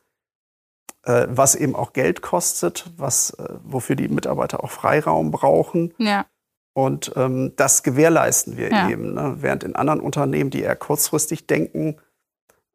äh, 1.04 1.26
was 1.28 1.54
eben 1.54 1.76
auch 1.76 1.92
Geld 1.92 2.22
kostet, 2.22 2.90
was, 2.96 3.30
äh, 3.30 3.48
wofür 3.62 3.96
die 3.96 4.08
Mitarbeiter 4.08 4.64
auch 4.64 4.70
Freiraum 4.70 5.30
brauchen. 5.30 5.94
Ja. 5.98 6.26
Und 6.72 7.12
ähm, 7.16 7.54
das 7.56 7.82
gewährleisten 7.82 8.56
wir 8.56 8.70
ja. 8.70 8.90
eben. 8.90 9.14
Ne? 9.14 9.36
Während 9.38 9.64
in 9.64 9.76
anderen 9.76 10.00
Unternehmen, 10.00 10.50
die 10.50 10.60
eher 10.60 10.76
kurzfristig 10.76 11.46
denken, 11.46 11.96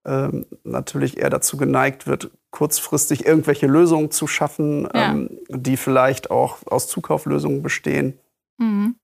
ähm, 0.05 0.45
natürlich 0.63 1.17
eher 1.17 1.29
dazu 1.29 1.57
geneigt 1.57 2.07
wird, 2.07 2.31
kurzfristig 2.51 3.25
irgendwelche 3.25 3.67
Lösungen 3.67 4.11
zu 4.11 4.27
schaffen, 4.27 4.89
ja. 4.93 5.11
ähm, 5.11 5.39
die 5.49 5.77
vielleicht 5.77 6.31
auch 6.31 6.59
aus 6.65 6.87
Zukauflösungen 6.87 7.61
bestehen. 7.61 8.19
Mhm. 8.57 8.95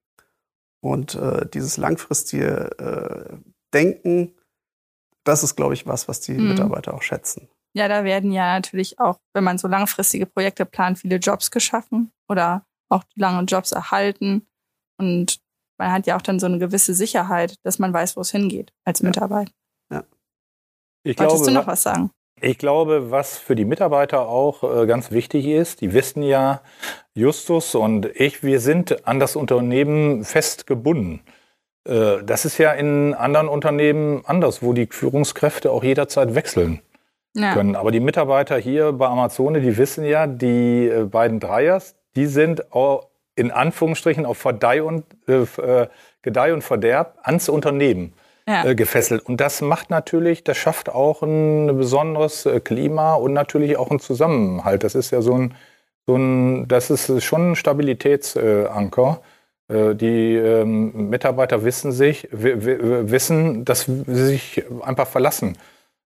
Und 0.82 1.16
äh, 1.16 1.48
dieses 1.48 1.78
langfristige 1.78 2.78
äh, 2.80 3.36
Denken, 3.74 4.34
das 5.24 5.44
ist, 5.44 5.56
glaube 5.56 5.74
ich, 5.74 5.86
was, 5.86 6.08
was 6.08 6.22
die 6.22 6.34
mhm. 6.34 6.50
Mitarbeiter 6.50 6.94
auch 6.94 7.02
schätzen. 7.02 7.48
Ja, 7.76 7.88
da 7.88 8.04
werden 8.04 8.32
ja 8.32 8.56
natürlich 8.56 9.00
auch, 9.00 9.20
wenn 9.34 9.44
man 9.44 9.58
so 9.58 9.68
langfristige 9.68 10.26
Projekte 10.26 10.66
plant, 10.66 11.00
viele 11.00 11.18
Jobs 11.18 11.52
geschaffen 11.52 12.12
oder 12.28 12.66
auch 12.90 13.04
lange 13.16 13.44
Jobs 13.44 13.72
erhalten. 13.72 14.48
Und 15.00 15.40
man 15.78 15.92
hat 15.92 16.08
ja 16.08 16.16
auch 16.18 16.22
dann 16.22 16.40
so 16.40 16.48
eine 16.48 16.60
gewisse 16.60 16.94
Sicherheit, 16.94 17.56
dass 17.64 17.78
man 17.78 17.94
weiß, 17.94 18.18
wo 18.18 18.22
es 18.22 18.32
hingeht 18.32 18.74
als 18.84 19.04
Mitarbeiter. 19.04 19.52
Ich 21.08 21.18
Wolltest 21.20 21.44
glaube, 21.44 21.52
du 21.52 21.60
noch 21.60 21.68
was 21.68 21.84
sagen? 21.84 22.12
Ich 22.42 22.58
glaube, 22.58 23.10
was 23.12 23.38
für 23.38 23.56
die 23.56 23.66
Mitarbeiter 23.66 24.28
auch 24.28 24.64
äh, 24.64 24.86
ganz 24.86 25.10
wichtig 25.12 25.48
ist, 25.48 25.82
die 25.82 25.94
wissen 25.94 26.22
ja, 26.22 26.62
Justus 27.14 27.74
und 27.76 28.06
ich, 28.14 28.44
wir 28.44 28.60
sind 28.60 29.08
an 29.08 29.20
das 29.20 29.36
Unternehmen 29.36 30.24
festgebunden. 30.24 31.22
Äh, 31.88 32.24
das 32.24 32.46
ist 32.46 32.58
ja 32.58 32.74
in 32.74 33.14
anderen 33.14 33.48
Unternehmen 33.48 34.22
anders, 34.26 34.62
wo 34.62 34.74
die 34.74 34.88
Führungskräfte 34.88 35.72
auch 35.72 35.84
jederzeit 35.84 36.36
wechseln 36.36 36.82
ja. 37.34 37.54
können. 37.54 37.76
Aber 37.76 37.92
die 37.92 38.02
Mitarbeiter 38.02 38.58
hier 38.58 38.92
bei 38.92 39.08
Amazone, 39.08 39.62
die 39.62 39.78
wissen 39.78 40.04
ja, 40.04 40.28
die 40.28 40.90
äh, 40.90 41.06
beiden 41.06 41.40
Dreiers, 41.40 41.96
die 42.16 42.28
sind 42.28 42.72
auch 42.74 43.08
in 43.36 43.52
Anführungsstrichen 43.52 44.26
auf 44.26 44.40
Verdeih 44.40 44.82
und, 44.82 45.06
Gedeih 46.24 46.54
und 46.54 46.64
Verderb 46.64 47.20
ans 47.22 47.50
Unternehmen 47.50 48.14
ja. 48.48 48.66
äh, 48.66 48.76
gefesselt. 48.76 49.26
Und 49.26 49.42
das 49.42 49.62
macht 49.62 49.90
natürlich, 49.90 50.44
das 50.44 50.58
schafft 50.58 50.90
auch 50.90 51.22
ein 51.22 51.78
besonderes 51.78 52.46
äh, 52.46 52.60
Klima 52.60 53.16
und 53.16 53.34
natürlich 53.34 53.78
auch 53.78 53.90
einen 53.90 54.00
Zusammenhalt. 54.00 54.84
Das 54.84 54.96
ist 54.96 55.12
ja 55.12 55.22
so 55.22 55.34
ein, 55.34 55.56
so 56.06 56.16
ein 56.16 56.68
das 56.68 56.90
ist 56.90 57.24
schon 57.24 57.52
ein 57.52 57.56
Stabilitätsanker. 57.56 59.22
Äh, 59.68 59.96
die 59.96 60.36
ähm, 60.36 61.10
Mitarbeiter 61.10 61.64
wissen 61.64 61.92
sich, 61.92 62.28
wissen, 62.32 63.66
dass 63.66 63.86
sie 63.86 64.04
sich 64.06 64.64
einfach 64.82 65.08
verlassen 65.08 65.58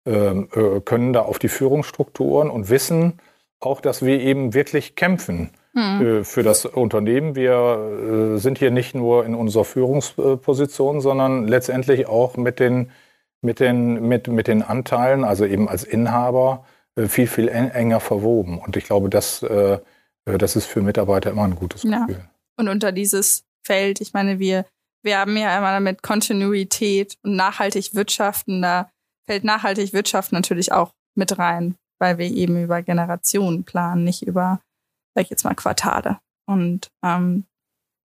ähm, 0.08 0.48
äh, 0.56 0.80
können 0.82 1.12
da 1.12 1.24
auf 1.24 1.38
die 1.38 1.50
Führungsstrukturen 1.50 2.50
und 2.50 2.70
wissen 2.70 3.20
auch, 3.60 3.82
dass 3.82 4.06
wir 4.06 4.22
eben 4.22 4.54
wirklich 4.54 4.96
kämpfen 4.96 5.50
hm. 5.78 6.02
Äh, 6.02 6.24
für 6.24 6.42
das 6.42 6.66
Unternehmen. 6.66 7.36
Wir 7.36 8.34
äh, 8.36 8.40
sind 8.40 8.58
hier 8.58 8.72
nicht 8.72 8.96
nur 8.96 9.26
in 9.26 9.36
unserer 9.36 9.64
Führungsposition, 9.64 11.02
sondern 11.02 11.48
letztendlich 11.48 12.08
auch 12.08 12.36
mit 12.36 12.60
den, 12.60 12.90
mit 13.42 13.60
den, 13.60 14.08
mit, 14.08 14.28
mit 14.28 14.48
den 14.48 14.64
Anteilen, 14.64 15.24
also 15.24 15.46
eben 15.46 15.70
als 15.70 15.84
Inhaber, 15.84 16.66
äh, 16.96 17.06
viel, 17.06 17.28
viel 17.28 17.48
enger 17.48 18.00
verwoben. 18.00 18.58
Und 18.58 18.76
ich 18.76 18.86
glaube, 18.86 19.10
das, 19.10 19.46
das 20.26 20.56
ist 20.56 20.66
für 20.66 20.82
Mitarbeiter 20.82 21.30
immer 21.30 21.44
ein 21.44 21.56
gutes 21.56 21.84
Gefühl. 21.84 21.96
Ja. 22.10 22.30
Und 22.60 22.70
unter 22.70 22.92
dieses 22.92 23.46
Feld, 23.64 24.02
ich 24.02 24.14
meine, 24.14 24.40
wir, 24.40 24.66
wir 25.04 25.20
haben 25.20 25.38
ja 25.38 25.56
immer 25.56 25.80
mit 25.80 26.02
Kontinuität 26.02 27.18
und 27.22 27.36
nachhaltig 27.36 27.94
wirtschaften, 27.94 28.64
da 28.64 28.90
fällt 29.28 29.44
nachhaltig 29.44 29.94
Wirtschaft 29.94 30.32
natürlich 30.32 30.72
auch 30.72 30.92
mit 31.14 31.38
rein, 31.38 31.76
weil 32.00 32.18
wir 32.18 32.26
eben 32.26 32.64
über 32.64 32.82
Generationen 32.82 33.64
planen, 33.64 34.04
nicht 34.04 34.26
über 34.26 34.60
sag 35.18 35.24
ich 35.24 35.30
jetzt 35.32 35.46
mal, 35.46 35.56
Quartale. 35.56 36.20
Und 36.46 36.92
ähm, 37.04 37.46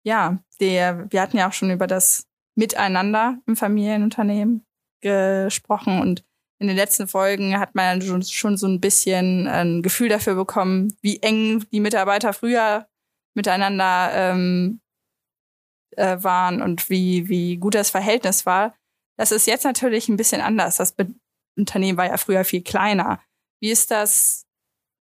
ja, 0.05 0.37
der, 0.59 1.09
wir 1.11 1.21
hatten 1.21 1.37
ja 1.37 1.47
auch 1.47 1.53
schon 1.53 1.71
über 1.71 1.87
das 1.87 2.27
Miteinander 2.55 3.37
im 3.47 3.55
Familienunternehmen 3.55 4.65
gesprochen 5.01 6.01
und 6.01 6.25
in 6.61 6.67
den 6.67 6.75
letzten 6.75 7.07
Folgen 7.07 7.57
hat 7.57 7.73
man 7.73 8.01
schon, 8.01 8.21
schon 8.21 8.57
so 8.57 8.67
ein 8.67 8.81
bisschen 8.81 9.47
ein 9.47 9.81
Gefühl 9.81 10.09
dafür 10.09 10.35
bekommen, 10.35 10.97
wie 11.01 11.21
eng 11.21 11.65
die 11.71 11.79
Mitarbeiter 11.79 12.33
früher 12.33 12.85
miteinander 13.33 14.11
ähm, 14.13 14.81
äh, 15.95 16.21
waren 16.21 16.61
und 16.61 16.89
wie, 16.89 17.29
wie 17.29 17.55
gut 17.55 17.75
das 17.75 17.91
Verhältnis 17.91 18.45
war. 18.45 18.75
Das 19.17 19.31
ist 19.31 19.47
jetzt 19.47 19.63
natürlich 19.63 20.09
ein 20.09 20.17
bisschen 20.17 20.41
anders. 20.41 20.75
Das 20.75 20.93
Unternehmen 21.55 21.97
war 21.97 22.07
ja 22.07 22.17
früher 22.17 22.43
viel 22.43 22.61
kleiner. 22.61 23.21
Wie 23.61 23.71
ist 23.71 23.89
das 23.89 24.48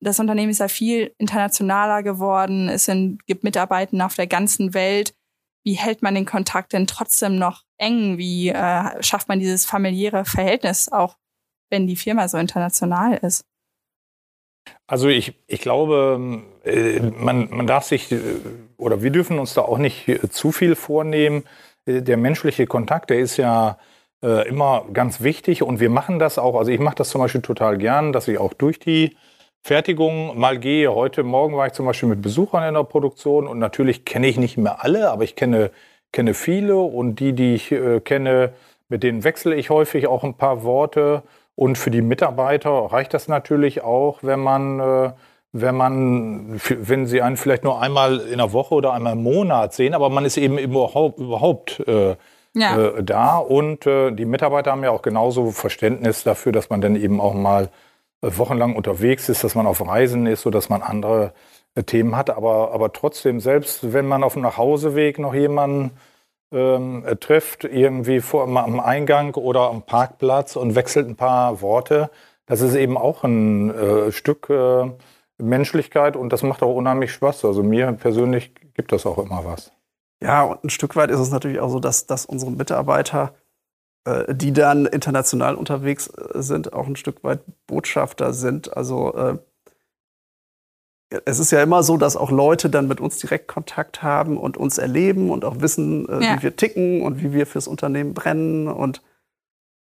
das 0.00 0.20
Unternehmen 0.20 0.50
ist 0.50 0.60
ja 0.60 0.68
viel 0.68 1.14
internationaler 1.18 2.02
geworden. 2.02 2.68
Es 2.68 2.84
sind, 2.84 3.24
gibt 3.26 3.44
Mitarbeiter 3.44 4.04
auf 4.04 4.14
der 4.14 4.26
ganzen 4.26 4.74
Welt. 4.74 5.14
wie 5.64 5.74
hält 5.74 6.00
man 6.00 6.14
den 6.14 6.26
Kontakt 6.26 6.72
denn 6.74 6.86
trotzdem 6.86 7.38
noch 7.38 7.64
eng? 7.76 8.18
Wie 8.18 8.50
äh, 8.50 9.02
schafft 9.02 9.28
man 9.28 9.40
dieses 9.40 9.66
familiäre 9.66 10.24
Verhältnis 10.24 10.88
auch, 10.90 11.16
wenn 11.70 11.88
die 11.88 11.96
Firma 11.96 12.28
so 12.28 12.38
international 12.38 13.14
ist? 13.16 13.44
Also 14.86 15.08
ich, 15.08 15.34
ich 15.46 15.60
glaube, 15.60 16.42
äh, 16.64 17.00
man, 17.00 17.48
man 17.50 17.66
darf 17.66 17.84
sich 17.84 18.12
äh, 18.12 18.20
oder 18.76 19.02
wir 19.02 19.10
dürfen 19.10 19.38
uns 19.38 19.54
da 19.54 19.62
auch 19.62 19.78
nicht 19.78 20.06
äh, 20.08 20.28
zu 20.30 20.52
viel 20.52 20.74
vornehmen. 20.76 21.44
Der 21.88 22.16
menschliche 22.16 22.66
Kontakt, 22.66 23.10
der 23.10 23.20
ist 23.20 23.36
ja 23.36 23.78
immer 24.20 24.86
ganz 24.92 25.20
wichtig 25.20 25.62
und 25.62 25.78
wir 25.78 25.90
machen 25.90 26.18
das 26.18 26.36
auch. 26.36 26.56
Also 26.56 26.72
ich 26.72 26.80
mache 26.80 26.96
das 26.96 27.10
zum 27.10 27.20
Beispiel 27.20 27.42
total 27.42 27.78
gern, 27.78 28.12
dass 28.12 28.26
ich 28.26 28.38
auch 28.38 28.54
durch 28.54 28.80
die 28.80 29.16
Fertigung 29.66 30.38
mal 30.38 30.60
gehe. 30.60 30.94
Heute 30.94 31.24
Morgen 31.24 31.56
war 31.56 31.66
ich 31.66 31.72
zum 31.72 31.86
Beispiel 31.86 32.08
mit 32.08 32.22
Besuchern 32.22 32.62
in 32.62 32.74
der 32.74 32.84
Produktion 32.84 33.48
und 33.48 33.58
natürlich 33.58 34.04
kenne 34.04 34.28
ich 34.28 34.38
nicht 34.38 34.56
mehr 34.56 34.84
alle, 34.84 35.10
aber 35.10 35.24
ich 35.24 35.34
kenne, 35.34 35.72
kenne 36.12 36.34
viele 36.34 36.76
und 36.76 37.16
die, 37.16 37.32
die 37.32 37.54
ich 37.54 37.72
äh, 37.72 37.98
kenne, 37.98 38.52
mit 38.88 39.02
denen 39.02 39.24
wechsle 39.24 39.56
ich 39.56 39.68
häufig 39.68 40.06
auch 40.06 40.22
ein 40.22 40.34
paar 40.34 40.62
Worte. 40.62 41.24
Und 41.56 41.78
für 41.78 41.90
die 41.90 42.00
Mitarbeiter 42.00 42.70
reicht 42.70 43.12
das 43.12 43.26
natürlich 43.26 43.82
auch, 43.82 44.20
wenn 44.22 44.38
man, 44.38 44.78
äh, 44.78 45.12
wenn 45.50 45.74
man, 45.74 46.60
wenn 46.68 47.08
sie 47.08 47.20
einen 47.20 47.36
vielleicht 47.36 47.64
nur 47.64 47.82
einmal 47.82 48.20
in 48.20 48.38
der 48.38 48.52
Woche 48.52 48.72
oder 48.72 48.92
einmal 48.92 49.14
im 49.14 49.24
Monat 49.24 49.74
sehen, 49.74 49.94
aber 49.94 50.10
man 50.10 50.24
ist 50.24 50.36
eben 50.36 50.58
überhaupt, 50.58 51.18
überhaupt 51.18 51.82
äh, 51.88 52.14
ja. 52.54 52.78
äh, 52.78 53.02
da. 53.02 53.38
Und 53.38 53.84
äh, 53.84 54.12
die 54.12 54.26
Mitarbeiter 54.26 54.70
haben 54.70 54.84
ja 54.84 54.92
auch 54.92 55.02
genauso 55.02 55.50
Verständnis 55.50 56.22
dafür, 56.22 56.52
dass 56.52 56.70
man 56.70 56.80
dann 56.80 56.94
eben 56.94 57.20
auch 57.20 57.34
mal 57.34 57.68
wochenlang 58.22 58.74
unterwegs 58.74 59.28
ist, 59.28 59.44
dass 59.44 59.54
man 59.54 59.66
auf 59.66 59.86
Reisen 59.86 60.26
ist, 60.26 60.46
oder 60.46 60.58
dass 60.58 60.68
man 60.68 60.82
andere 60.82 61.32
äh, 61.74 61.82
Themen 61.82 62.16
hat. 62.16 62.30
Aber, 62.30 62.72
aber 62.72 62.92
trotzdem, 62.92 63.40
selbst 63.40 63.92
wenn 63.92 64.06
man 64.06 64.24
auf 64.24 64.34
dem 64.34 64.42
Nachhauseweg 64.42 65.18
noch 65.18 65.34
jemanden 65.34 65.92
ähm, 66.52 67.04
äh, 67.06 67.16
trifft, 67.16 67.64
irgendwie 67.64 68.20
vor, 68.20 68.44
am 68.44 68.80
Eingang 68.80 69.34
oder 69.34 69.68
am 69.68 69.82
Parkplatz 69.82 70.56
und 70.56 70.74
wechselt 70.74 71.08
ein 71.08 71.16
paar 71.16 71.60
Worte, 71.60 72.10
das 72.46 72.60
ist 72.60 72.74
eben 72.74 72.96
auch 72.96 73.24
ein 73.24 73.74
äh, 73.74 74.12
Stück 74.12 74.48
äh, 74.50 74.90
Menschlichkeit 75.38 76.16
und 76.16 76.32
das 76.32 76.42
macht 76.42 76.62
auch 76.62 76.74
unheimlich 76.74 77.12
Spaß. 77.12 77.44
Also 77.44 77.62
mir 77.62 77.92
persönlich 77.92 78.54
gibt 78.74 78.92
das 78.92 79.04
auch 79.06 79.18
immer 79.18 79.44
was. 79.44 79.72
Ja, 80.22 80.44
und 80.44 80.64
ein 80.64 80.70
Stück 80.70 80.96
weit 80.96 81.10
ist 81.10 81.20
es 81.20 81.30
natürlich 81.30 81.60
auch 81.60 81.68
so, 81.68 81.80
dass, 81.80 82.06
dass 82.06 82.24
unsere 82.24 82.50
Mitarbeiter 82.50 83.34
äh, 83.34 83.45
die 84.34 84.52
dann 84.52 84.86
international 84.86 85.56
unterwegs 85.56 86.08
äh, 86.08 86.42
sind, 86.42 86.72
auch 86.72 86.86
ein 86.86 86.96
Stück 86.96 87.24
weit 87.24 87.40
Botschafter 87.66 88.32
sind. 88.32 88.76
Also 88.76 89.14
äh, 89.14 89.38
es 91.24 91.38
ist 91.38 91.52
ja 91.52 91.62
immer 91.62 91.82
so, 91.82 91.96
dass 91.96 92.16
auch 92.16 92.30
Leute 92.30 92.68
dann 92.68 92.88
mit 92.88 93.00
uns 93.00 93.18
direkt 93.18 93.48
Kontakt 93.48 94.02
haben 94.02 94.36
und 94.36 94.56
uns 94.56 94.78
erleben 94.78 95.30
und 95.30 95.44
auch 95.44 95.60
wissen, 95.60 96.08
äh, 96.08 96.24
ja. 96.24 96.36
wie 96.36 96.42
wir 96.42 96.56
ticken 96.56 97.02
und 97.02 97.22
wie 97.22 97.32
wir 97.32 97.46
fürs 97.46 97.68
Unternehmen 97.68 98.12
brennen 98.14 98.68
und, 98.68 99.02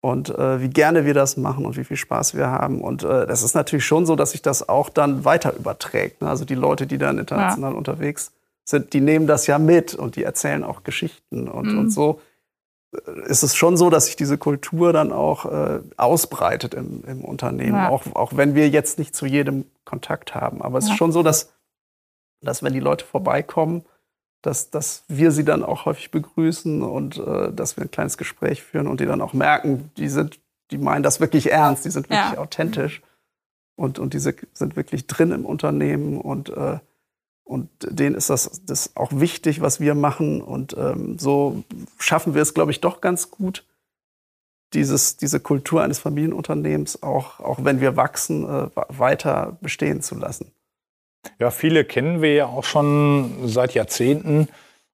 und 0.02 0.30
äh, 0.30 0.62
wie 0.62 0.70
gerne 0.70 1.06
wir 1.06 1.14
das 1.14 1.36
machen 1.36 1.66
und 1.66 1.78
wie 1.78 1.84
viel 1.84 1.98
Spaß 1.98 2.36
wir 2.36 2.48
haben. 2.48 2.82
Und 2.82 3.04
äh, 3.04 3.28
das 3.28 3.44
ist 3.44 3.54
natürlich 3.54 3.86
schon 3.86 4.06
so, 4.06 4.16
dass 4.16 4.32
sich 4.32 4.42
das 4.42 4.70
auch 4.70 4.90
dann 4.90 5.26
weiter 5.26 5.56
überträgt. 5.56 6.22
Ne? 6.22 6.30
Also 6.30 6.46
die 6.46 6.56
Leute, 6.56 6.88
die 6.88 6.98
dann 6.98 7.18
international 7.18 7.72
ja. 7.72 7.78
unterwegs 7.78 8.32
sind, 8.64 8.94
die 8.94 9.02
nehmen 9.02 9.28
das 9.28 9.48
ja 9.48 9.60
mit 9.60 9.96
und 9.96 10.16
die 10.16 10.24
erzählen 10.24 10.64
auch 10.64 10.84
Geschichten 10.84 11.50
und, 11.50 11.74
mhm. 11.74 11.80
und 11.80 11.90
so 11.90 12.22
ist 13.28 13.44
es 13.44 13.56
schon 13.56 13.78
so, 13.78 13.90
dass 13.90 14.08
sich 14.08 14.16
diese 14.16 14.38
Kultur 14.38 14.94
dann 14.94 15.12
auch 15.12 15.46
äh, 15.46 15.82
ausbreitet 15.98 16.74
im, 16.74 17.04
im 17.06 17.24
Unternehmen, 17.24 17.76
ja. 17.76 17.90
auch, 17.90 18.06
auch 18.16 18.36
wenn 18.36 18.56
wir 18.56 18.70
jetzt 18.70 18.98
nicht 18.98 19.16
zu 19.16 19.26
jedem 19.26 19.66
Kontakt 19.86 20.34
haben. 20.34 20.62
Aber 20.62 20.80
es 20.80 20.88
ja. 20.88 20.94
ist 20.94 20.98
schon 20.98 21.12
so, 21.12 21.22
dass, 21.22 21.54
dass 22.42 22.64
wenn 22.64 22.74
die 22.74 22.80
Leute 22.80 23.06
vorbeikommen, 23.06 23.86
dass, 24.42 24.70
dass 24.70 25.04
wir 25.08 25.32
sie 25.32 25.44
dann 25.44 25.64
auch 25.64 25.86
häufig 25.86 26.12
begrüßen 26.12 26.82
und 26.82 27.18
äh, 27.18 27.52
dass 27.54 27.78
wir 27.78 27.84
ein 27.84 27.92
kleines 27.92 28.18
Gespräch 28.18 28.64
führen 28.64 28.88
und 28.88 29.00
die 29.02 29.06
dann 29.06 29.22
auch 29.22 29.34
merken, 29.34 29.92
die 29.98 30.10
sind, 30.10 30.40
die 30.72 30.78
meinen 30.78 31.04
das 31.04 31.20
wirklich 31.20 31.52
ernst, 31.52 31.86
die 31.86 31.92
sind 31.92 32.10
wirklich 32.10 32.34
ja. 32.34 32.38
authentisch 32.38 33.02
und, 33.76 34.00
und 34.00 34.14
die 34.14 34.20
sind 34.20 34.76
wirklich 34.76 35.08
drin 35.08 35.32
im 35.32 35.46
Unternehmen 35.46 36.20
und 36.20 36.50
äh, 36.50 36.80
und 37.50 37.68
denen 37.82 38.16
ist 38.16 38.30
das, 38.30 38.62
das 38.68 38.96
auch 38.96 39.10
wichtig, 39.12 39.60
was 39.60 39.80
wir 39.80 39.96
machen. 39.96 40.40
Und 40.40 40.78
ähm, 40.78 41.18
so 41.18 41.64
schaffen 41.98 42.36
wir 42.36 42.44
es, 42.44 42.54
glaube 42.54 42.70
ich, 42.70 42.80
doch 42.80 43.02
ganz 43.02 43.32
gut, 43.32 43.66
dieses, 44.76 45.18
diese 45.18 45.40
Kultur 45.40 45.82
eines 45.82 45.98
Familienunternehmens, 45.98 47.02
auch, 47.02 47.40
auch 47.40 47.64
wenn 47.64 47.82
wir 47.82 47.98
wachsen, 47.98 48.44
äh, 48.44 48.68
weiter 48.90 49.58
bestehen 49.62 50.04
zu 50.04 50.16
lassen. 50.16 50.52
Ja, 51.40 51.50
viele 51.50 51.86
kennen 51.86 52.22
wir 52.22 52.36
ja 52.36 52.46
auch 52.46 52.64
schon 52.64 53.32
seit 53.46 53.74
Jahrzehnten. 53.74 54.48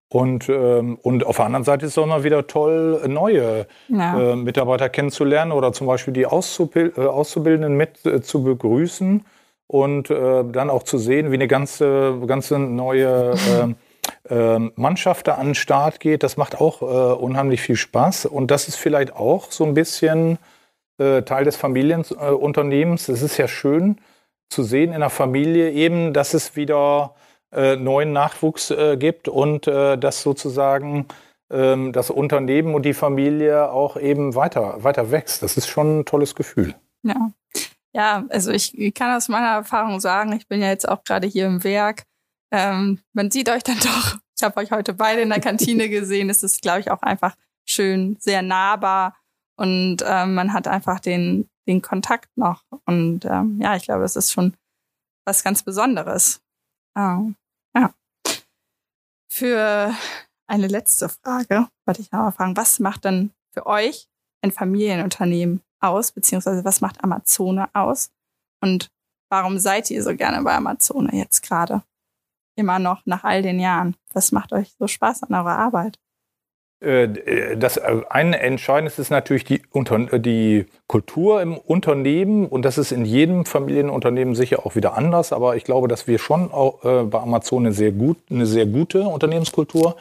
Und, 0.08 0.48
ähm, 0.48 0.98
und 1.02 1.26
auf 1.26 1.36
der 1.36 1.48
anderen 1.48 1.66
Seite 1.66 1.86
ist 1.86 1.92
es 1.92 1.98
auch 1.98 2.06
immer 2.06 2.24
wieder 2.24 2.48
toll, 2.48 3.06
neue 3.10 3.68
ja. 3.90 4.32
äh, 4.32 4.36
Mitarbeiter 4.38 4.88
kennenzulernen 4.88 5.52
oder 5.52 5.74
zum 5.74 5.88
Beispiel 5.88 6.14
die 6.14 6.26
Auszubil 6.26 6.94
äh, 6.96 7.02
Auszubildenden 7.02 7.76
mit 7.76 8.06
äh, 8.06 8.22
zu 8.22 8.44
begrüßen 8.44 9.26
und 9.68 10.10
äh, 10.10 10.44
dann 10.44 10.70
auch 10.70 10.84
zu 10.84 10.98
sehen, 10.98 11.32
wie 11.32 11.36
eine 11.36 11.48
ganze, 11.48 12.22
ganze 12.28 12.60
neue 12.60 13.34
äh, 14.30 14.34
äh, 14.34 14.60
Mannschaft 14.76 15.28
da 15.28 15.36
an 15.36 15.48
den 15.48 15.56
Start 15.56 16.00
geht, 16.00 16.24
das 16.24 16.38
macht 16.38 16.60
auch 16.60 16.82
äh, 16.82 16.86
unheimlich 16.86 17.62
viel 17.62 17.76
Spaß. 17.76 18.28
Und 18.28 18.52
das 18.52 18.68
ist 18.68 18.76
vielleicht 18.76 19.16
auch 19.16 19.52
so 19.52 19.64
ein 19.64 19.74
bisschen 19.74 20.38
äh, 20.98 21.24
Teil 21.24 21.46
des 21.46 21.56
Familienunternehmens. 21.56 23.10
es 23.10 23.22
ist 23.22 23.38
ja 23.38 23.48
schön 23.48 23.98
zu 24.50 24.64
sehen 24.64 24.94
in 24.94 25.00
der 25.00 25.10
Familie 25.10 25.72
eben, 25.72 26.14
dass 26.14 26.34
es 26.34 26.56
wieder 26.56 27.16
äh, 27.52 27.76
neuen 27.76 28.14
Nachwuchs 28.14 28.74
gibt 29.00 29.28
und 29.28 29.66
dass 29.68 30.22
sozusagen 30.22 31.08
ähm, 31.52 31.94
das 31.94 32.10
Unternehmen 32.10 32.74
und 32.74 32.84
die 32.84 32.94
Familie 32.94 33.72
auch 33.72 33.98
eben 33.98 34.36
weiter, 34.36 34.84
weiter 34.84 35.12
wächst. 35.12 35.44
Das 35.44 35.58
ist 35.58 35.68
schon 35.68 36.00
ein 36.00 36.06
tolles 36.06 36.36
Gefühl. 36.36 36.76
Ja, 37.04 37.32
ja, 37.96 38.26
also 38.28 38.52
ich, 38.52 38.76
kann 38.94 39.16
aus 39.16 39.30
meiner 39.30 39.56
Erfahrung 39.56 40.02
sagen, 40.02 40.34
ich 40.34 40.48
bin 40.50 40.60
ja 40.60 40.68
jetzt 40.68 40.88
auch 40.88 41.06
gerade 41.06 41.28
hier 41.28 41.48
im 41.48 41.64
Werk. 41.64 42.04
Ähm, 42.52 43.00
man 43.14 43.32
sieht 43.32 43.50
euch 43.50 43.64
dann 43.64 43.80
doch, 43.84 44.18
ich 44.38 44.44
habe 44.44 44.58
euch 44.58 44.72
heute 44.72 44.94
beide 44.94 45.22
in 45.22 45.30
der 45.30 45.40
Kantine 45.40 45.88
gesehen. 45.90 46.30
Es 46.30 46.44
ist, 46.44 46.62
glaube 46.62 46.82
ich, 46.82 46.92
auch 46.92 47.02
einfach 47.02 47.36
schön, 47.66 48.18
sehr 48.20 48.42
nahbar 48.42 49.18
und 49.58 50.04
ähm, 50.06 50.36
man 50.36 50.52
hat 50.52 50.68
einfach 50.68 51.00
den, 51.00 51.50
den 51.70 51.82
Kontakt 51.82 52.30
noch. 52.36 52.66
Und 52.86 53.24
ähm, 53.24 53.62
ja, 53.62 53.78
ich 53.78 53.84
glaube, 53.84 54.04
es 54.04 54.18
ist 54.18 54.34
schon 54.34 54.58
was 55.26 55.42
ganz 55.42 55.64
Besonderes. 55.64 56.42
Ähm, 56.98 57.38
ja. 57.74 57.94
Für 59.30 59.96
eine 60.48 60.68
letzte 60.68 61.08
Frage 61.08 61.70
wollte 61.86 62.02
ich 62.02 62.12
noch 62.12 62.20
mal 62.20 62.32
fragen, 62.32 62.58
was 62.58 62.80
macht 62.80 63.06
denn 63.06 63.32
für 63.54 63.66
euch 63.66 64.10
ein 64.42 64.52
Familienunternehmen 64.52 65.62
aus, 65.80 66.12
beziehungsweise 66.12 66.66
was 66.66 66.82
macht 66.82 67.04
Amazone 67.04 67.70
aus? 67.74 68.12
Und 68.62 68.90
warum 69.30 69.60
seid 69.60 69.90
ihr 69.92 70.04
so 70.04 70.16
gerne 70.16 70.42
bei 70.44 70.56
Amazone 70.56 71.12
jetzt 71.14 71.42
gerade? 71.42 71.84
Immer 72.56 72.80
noch 72.80 73.06
nach 73.06 73.24
all 73.24 73.42
den 73.42 73.60
Jahren. 73.60 73.96
Was 74.14 74.32
macht 74.32 74.54
euch 74.54 74.74
so 74.80 74.88
Spaß 74.88 75.24
an 75.24 75.36
eurer 75.36 75.58
Arbeit? 75.58 76.00
Äh, 76.86 77.56
das 77.58 77.78
äh, 77.78 78.02
eine 78.10 78.40
Entscheidende 78.40 78.94
ist 78.96 79.10
natürlich 79.10 79.44
die, 79.46 79.62
die 80.20 80.66
Kultur 80.88 81.42
im 81.42 81.58
Unternehmen 81.58 82.48
und 82.48 82.64
das 82.64 82.78
ist 82.78 82.92
in 82.92 83.06
jedem 83.06 83.46
Familienunternehmen 83.46 84.36
sicher 84.36 84.66
auch 84.66 84.76
wieder 84.76 84.96
anders, 84.96 85.32
aber 85.34 85.56
ich 85.56 85.64
glaube, 85.64 85.88
dass 85.88 86.08
wir 86.08 86.20
schon 86.20 86.52
auch 86.52 86.84
äh, 86.84 87.04
bei 87.04 87.20
Amazon 87.20 87.66
eine 87.66 87.74
sehr, 87.74 87.92
gut, 87.92 88.18
eine 88.30 88.46
sehr 88.46 88.66
gute 88.66 89.04
Unternehmenskultur 89.04 89.96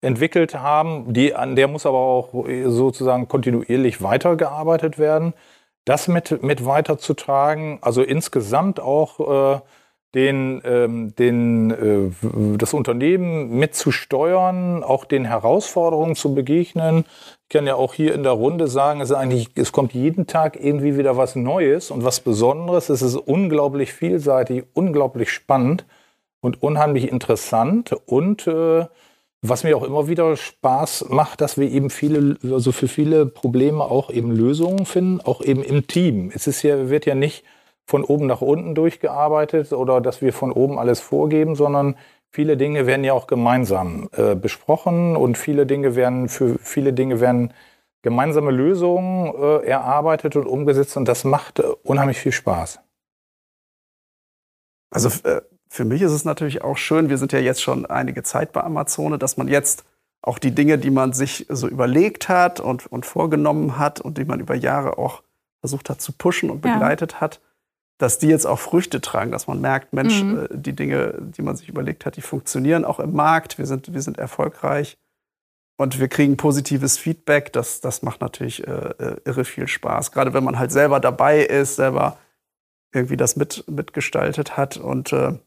entwickelt 0.00 0.54
haben. 0.54 1.12
Die, 1.12 1.34
an 1.34 1.56
der 1.56 1.68
muss 1.68 1.86
aber 1.86 1.98
auch 1.98 2.46
sozusagen 2.66 3.28
kontinuierlich 3.28 4.02
weitergearbeitet 4.02 4.98
werden. 4.98 5.34
Das 5.84 6.08
mit, 6.08 6.42
mit 6.42 6.64
weiterzutragen, 6.66 7.78
also 7.80 8.02
insgesamt 8.02 8.80
auch 8.80 9.56
äh, 9.56 9.60
den, 10.14 10.60
ähm, 10.64 11.14
den, 11.14 11.70
äh, 11.70 12.56
das 12.58 12.74
Unternehmen 12.74 13.58
mitzusteuern, 13.58 14.82
auch 14.82 15.04
den 15.04 15.24
Herausforderungen 15.24 16.16
zu 16.16 16.34
begegnen. 16.34 17.04
Ich 17.42 17.48
kann 17.48 17.66
ja 17.66 17.76
auch 17.76 17.94
hier 17.94 18.14
in 18.14 18.24
der 18.24 18.32
Runde 18.32 18.66
sagen, 18.66 19.00
es, 19.00 19.10
ist 19.10 19.16
eigentlich, 19.16 19.50
es 19.54 19.72
kommt 19.72 19.92
jeden 19.94 20.26
Tag 20.26 20.58
irgendwie 20.60 20.96
wieder 20.96 21.16
was 21.16 21.36
Neues 21.36 21.90
und 21.90 22.04
was 22.04 22.20
Besonderes. 22.20 22.88
Es 22.88 23.02
ist 23.02 23.16
unglaublich 23.16 23.92
vielseitig, 23.92 24.64
unglaublich 24.74 25.30
spannend 25.30 25.84
und 26.40 26.62
unheimlich 26.62 27.10
interessant 27.10 27.92
und 28.06 28.46
äh, 28.46 28.86
was 29.42 29.64
mir 29.64 29.76
auch 29.76 29.82
immer 29.82 30.06
wieder 30.06 30.36
Spaß 30.36 31.06
macht, 31.08 31.40
dass 31.40 31.56
wir 31.56 31.70
eben 31.70 31.90
viele, 31.90 32.36
also 32.42 32.72
für 32.72 32.88
viele 32.88 33.26
Probleme 33.26 33.84
auch 33.84 34.10
eben 34.10 34.30
Lösungen 34.30 34.84
finden, 34.84 35.20
auch 35.20 35.40
eben 35.40 35.62
im 35.62 35.86
Team. 35.86 36.30
Es 36.34 36.46
ist 36.46 36.62
ja, 36.62 36.90
wird 36.90 37.06
ja 37.06 37.14
nicht 37.14 37.44
von 37.86 38.04
oben 38.04 38.26
nach 38.26 38.42
unten 38.42 38.74
durchgearbeitet 38.74 39.72
oder 39.72 40.00
dass 40.00 40.22
wir 40.22 40.32
von 40.32 40.52
oben 40.52 40.78
alles 40.78 41.00
vorgeben, 41.00 41.56
sondern 41.56 41.96
viele 42.30 42.56
Dinge 42.56 42.86
werden 42.86 43.04
ja 43.04 43.14
auch 43.14 43.26
gemeinsam 43.26 44.08
äh, 44.12 44.34
besprochen 44.34 45.16
und 45.16 45.38
viele 45.38 45.66
Dinge 45.66 45.96
werden 45.96 46.28
für 46.28 46.58
viele 46.60 46.92
Dinge 46.92 47.20
werden 47.20 47.52
gemeinsame 48.02 48.50
Lösungen 48.50 49.34
äh, 49.34 49.66
erarbeitet 49.66 50.36
und 50.36 50.46
umgesetzt 50.46 50.96
und 50.96 51.06
das 51.06 51.24
macht 51.24 51.58
äh, 51.58 51.64
unheimlich 51.82 52.18
viel 52.18 52.32
Spaß. 52.32 52.80
Also 54.90 55.08
äh, 55.28 55.40
für 55.72 55.84
mich 55.84 56.02
ist 56.02 56.10
es 56.10 56.24
natürlich 56.24 56.62
auch 56.62 56.76
schön, 56.76 57.10
wir 57.10 57.16
sind 57.16 57.32
ja 57.32 57.38
jetzt 57.38 57.62
schon 57.62 57.86
einige 57.86 58.24
Zeit 58.24 58.52
bei 58.52 58.62
Amazone, 58.62 59.18
dass 59.18 59.36
man 59.36 59.46
jetzt 59.46 59.84
auch 60.20 60.40
die 60.40 60.50
Dinge, 60.50 60.78
die 60.78 60.90
man 60.90 61.12
sich 61.12 61.46
so 61.48 61.68
überlegt 61.68 62.28
hat 62.28 62.58
und, 62.58 62.88
und 62.88 63.06
vorgenommen 63.06 63.78
hat 63.78 64.00
und 64.00 64.18
die 64.18 64.24
man 64.24 64.40
über 64.40 64.56
Jahre 64.56 64.98
auch 64.98 65.22
versucht 65.60 65.88
hat 65.88 66.00
zu 66.00 66.12
pushen 66.12 66.50
und 66.50 66.60
begleitet 66.60 67.12
ja. 67.12 67.20
hat, 67.20 67.40
dass 67.98 68.18
die 68.18 68.26
jetzt 68.26 68.46
auch 68.46 68.58
Früchte 68.58 69.00
tragen, 69.00 69.30
dass 69.30 69.46
man 69.46 69.60
merkt, 69.60 69.92
Mensch, 69.92 70.22
mhm. 70.24 70.40
äh, 70.40 70.48
die 70.50 70.74
Dinge, 70.74 71.14
die 71.20 71.42
man 71.42 71.54
sich 71.54 71.68
überlegt 71.68 72.04
hat, 72.04 72.16
die 72.16 72.22
funktionieren 72.22 72.84
auch 72.84 72.98
im 72.98 73.12
Markt, 73.12 73.56
wir 73.56 73.66
sind, 73.66 73.94
wir 73.94 74.02
sind 74.02 74.18
erfolgreich 74.18 74.98
und 75.76 76.00
wir 76.00 76.08
kriegen 76.08 76.36
positives 76.36 76.98
Feedback. 76.98 77.52
Das, 77.52 77.80
das 77.80 78.02
macht 78.02 78.20
natürlich 78.20 78.66
äh, 78.66 78.70
äh 78.98 79.16
irre 79.24 79.44
viel 79.44 79.68
Spaß, 79.68 80.10
gerade 80.10 80.34
wenn 80.34 80.42
man 80.42 80.58
halt 80.58 80.72
selber 80.72 80.98
dabei 80.98 81.42
ist, 81.42 81.76
selber 81.76 82.18
irgendwie 82.92 83.16
das 83.16 83.36
mit, 83.36 83.64
mitgestaltet 83.68 84.56
hat 84.56 84.76
und 84.76 85.12
äh, 85.12 85.38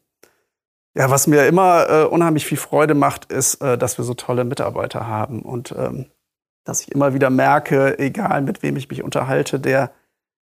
ja, 0.96 1.10
was 1.10 1.28
mir 1.28 1.48
immer 1.48 1.90
äh, 1.90 2.04
unheimlich 2.06 2.46
viel 2.46 2.58
Freude 2.58 2.94
macht, 2.94 3.32
ist, 3.32 3.56
äh, 3.62 3.78
dass 3.78 3.98
wir 3.98 4.06
so 4.06 4.14
tolle 4.14 4.44
Mitarbeiter 4.44 5.08
haben 5.08 5.42
und 5.42 5.74
ähm, 5.78 6.06
dass 6.64 6.82
ich 6.82 6.92
immer 6.92 7.14
wieder 7.14 7.30
merke, 7.30 7.98
egal 8.00 8.42
mit 8.42 8.64
wem 8.64 8.78
ich 8.78 8.90
mich 8.90 9.04
unterhalte, 9.04 9.60
der, 9.60 9.92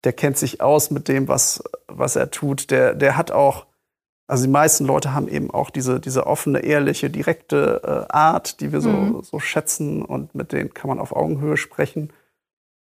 der 0.05 0.13
kennt 0.13 0.39
sich 0.39 0.61
aus 0.61 0.91
mit 0.91 1.09
dem, 1.09 1.29
was, 1.29 1.63
was 1.89 2.17
er 2.17 2.31
tut. 2.31 2.71
Der, 2.71 2.95
der 2.95 3.17
hat 3.17 3.33
auch, 3.33 3.67
also 4.29 4.45
die 4.45 4.51
meisten 4.51 4.87
Leute 4.87 5.13
haben 5.13 5.29
eben 5.29 5.51
auch 5.51 5.69
diese, 5.69 6.01
diese 6.01 6.27
offene, 6.27 6.61
ehrliche, 6.61 7.11
direkte 7.11 7.83
äh, 7.85 8.13
Art, 8.13 8.61
die 8.61 8.73
wir 8.73 8.81
so, 8.81 8.91
mhm. 8.91 9.23
so 9.23 9.41
schätzen 9.41 10.03
und 10.03 10.35
mit 10.35 10.53
denen 10.53 10.73
kann 10.73 10.89
man 10.89 11.01
auf 11.01 11.15
Augenhöhe 11.15 11.57
sprechen. 11.57 12.13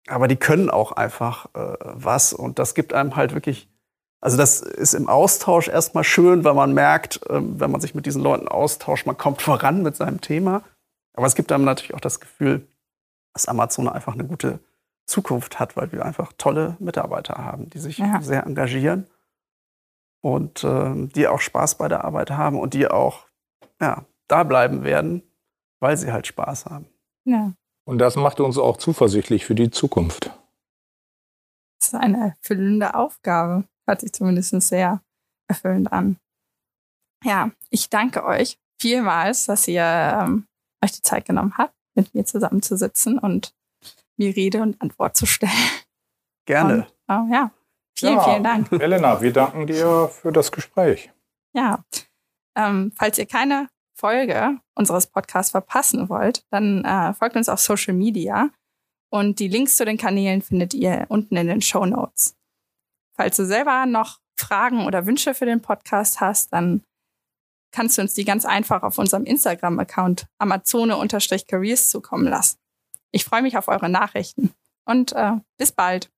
Aber 0.07 0.27
die 0.27 0.35
können 0.35 0.69
auch 0.69 0.91
einfach 0.91 1.47
äh, 1.55 1.77
was 1.81 2.33
und 2.33 2.59
das 2.59 2.75
gibt 2.75 2.93
einem 2.93 3.15
halt 3.15 3.33
wirklich 3.33 3.69
also 4.25 4.37
das 4.37 4.61
ist 4.61 4.95
im 4.95 5.07
Austausch 5.07 5.67
erstmal 5.67 6.03
schön, 6.03 6.43
weil 6.43 6.55
man 6.55 6.73
merkt, 6.73 7.19
ähm, 7.29 7.59
wenn 7.59 7.69
man 7.69 7.79
sich 7.79 7.93
mit 7.93 8.07
diesen 8.07 8.23
Leuten 8.23 8.47
austauscht, 8.47 9.05
man 9.05 9.19
kommt 9.19 9.43
voran 9.43 9.83
mit 9.83 9.95
seinem 9.95 10.19
Thema. 10.19 10.63
Aber 11.13 11.27
es 11.27 11.35
gibt 11.35 11.51
einem 11.51 11.63
natürlich 11.63 11.93
auch 11.93 11.99
das 11.99 12.19
Gefühl, 12.19 12.67
dass 13.33 13.47
Amazon 13.47 13.87
einfach 13.87 14.15
eine 14.15 14.25
gute 14.25 14.61
Zukunft 15.05 15.59
hat, 15.59 15.77
weil 15.77 15.91
wir 15.91 16.03
einfach 16.03 16.33
tolle 16.39 16.75
Mitarbeiter 16.79 17.35
haben, 17.35 17.69
die 17.69 17.77
sich 17.77 17.99
ja. 17.99 18.19
sehr 18.19 18.47
engagieren 18.47 19.05
und 20.21 20.63
äh, 20.63 21.07
die 21.07 21.27
auch 21.27 21.39
Spaß 21.39 21.75
bei 21.75 21.87
der 21.87 22.03
Arbeit 22.03 22.31
haben 22.31 22.59
und 22.59 22.73
die 22.73 22.87
auch 22.87 23.27
ja, 23.79 24.05
da 24.27 24.43
bleiben 24.43 24.83
werden, 24.83 25.21
weil 25.79 25.97
sie 25.97 26.11
halt 26.11 26.25
Spaß 26.25 26.65
haben. 26.65 26.87
Ja. 27.25 27.53
Und 27.83 27.99
das 27.99 28.15
macht 28.15 28.39
uns 28.39 28.57
auch 28.57 28.77
zuversichtlich 28.77 29.45
für 29.45 29.53
die 29.53 29.69
Zukunft. 29.69 30.31
Das 31.79 31.89
ist 31.89 31.93
eine 31.93 32.35
erfüllende 32.41 32.95
Aufgabe. 32.95 33.65
Hört 33.87 34.01
sich 34.01 34.13
zumindest 34.13 34.51
sehr 34.61 35.01
erfüllend 35.47 35.91
an. 35.91 36.17
Ja, 37.23 37.51
ich 37.69 37.89
danke 37.89 38.23
euch 38.25 38.57
vielmals, 38.79 39.45
dass 39.45 39.67
ihr 39.67 39.83
ähm, 39.83 40.47
euch 40.83 40.91
die 40.91 41.01
Zeit 41.01 41.25
genommen 41.25 41.57
habt, 41.57 41.73
mit 41.95 42.13
mir 42.13 42.25
zusammenzusitzen 42.25 43.17
und 43.19 43.53
mir 44.17 44.35
Rede 44.35 44.61
und 44.61 44.81
Antwort 44.81 45.17
zu 45.17 45.25
stellen. 45.25 45.51
Gerne. 46.45 46.87
Und, 47.07 47.25
oh, 47.29 47.33
ja, 47.33 47.51
vielen, 47.97 48.15
ja, 48.15 48.23
vielen 48.23 48.43
Dank. 48.43 48.71
Elena, 48.71 49.21
wir 49.21 49.33
danken 49.33 49.67
dir 49.67 50.09
für 50.09 50.31
das 50.31 50.51
Gespräch. 50.51 51.11
Ja, 51.53 51.83
ähm, 52.55 52.91
falls 52.95 53.17
ihr 53.17 53.25
keine 53.25 53.69
Folge 53.95 54.59
unseres 54.75 55.07
Podcasts 55.07 55.51
verpassen 55.51 56.09
wollt, 56.09 56.45
dann 56.51 56.83
äh, 56.83 57.13
folgt 57.13 57.35
uns 57.35 57.49
auf 57.49 57.59
Social 57.59 57.93
Media 57.93 58.49
und 59.09 59.39
die 59.39 59.47
Links 59.47 59.77
zu 59.77 59.85
den 59.85 59.97
Kanälen 59.97 60.41
findet 60.41 60.73
ihr 60.73 61.05
unten 61.09 61.37
in 61.37 61.47
den 61.47 61.61
Show 61.61 61.85
Notes. 61.85 62.35
Falls 63.15 63.37
du 63.37 63.45
selber 63.45 63.85
noch 63.85 64.19
Fragen 64.37 64.85
oder 64.85 65.05
Wünsche 65.05 65.33
für 65.33 65.45
den 65.45 65.61
Podcast 65.61 66.19
hast, 66.19 66.51
dann 66.53 66.83
kannst 67.71 67.97
du 67.97 68.01
uns 68.01 68.13
die 68.13 68.25
ganz 68.25 68.45
einfach 68.45 68.83
auf 68.83 68.97
unserem 68.97 69.25
Instagram-Account 69.25 70.27
amazone-careers 70.37 71.89
zukommen 71.89 72.27
lassen. 72.27 72.57
Ich 73.11 73.25
freue 73.25 73.41
mich 73.41 73.57
auf 73.57 73.67
eure 73.67 73.89
Nachrichten 73.89 74.53
und 74.85 75.13
äh, 75.13 75.33
bis 75.57 75.71
bald. 75.71 76.09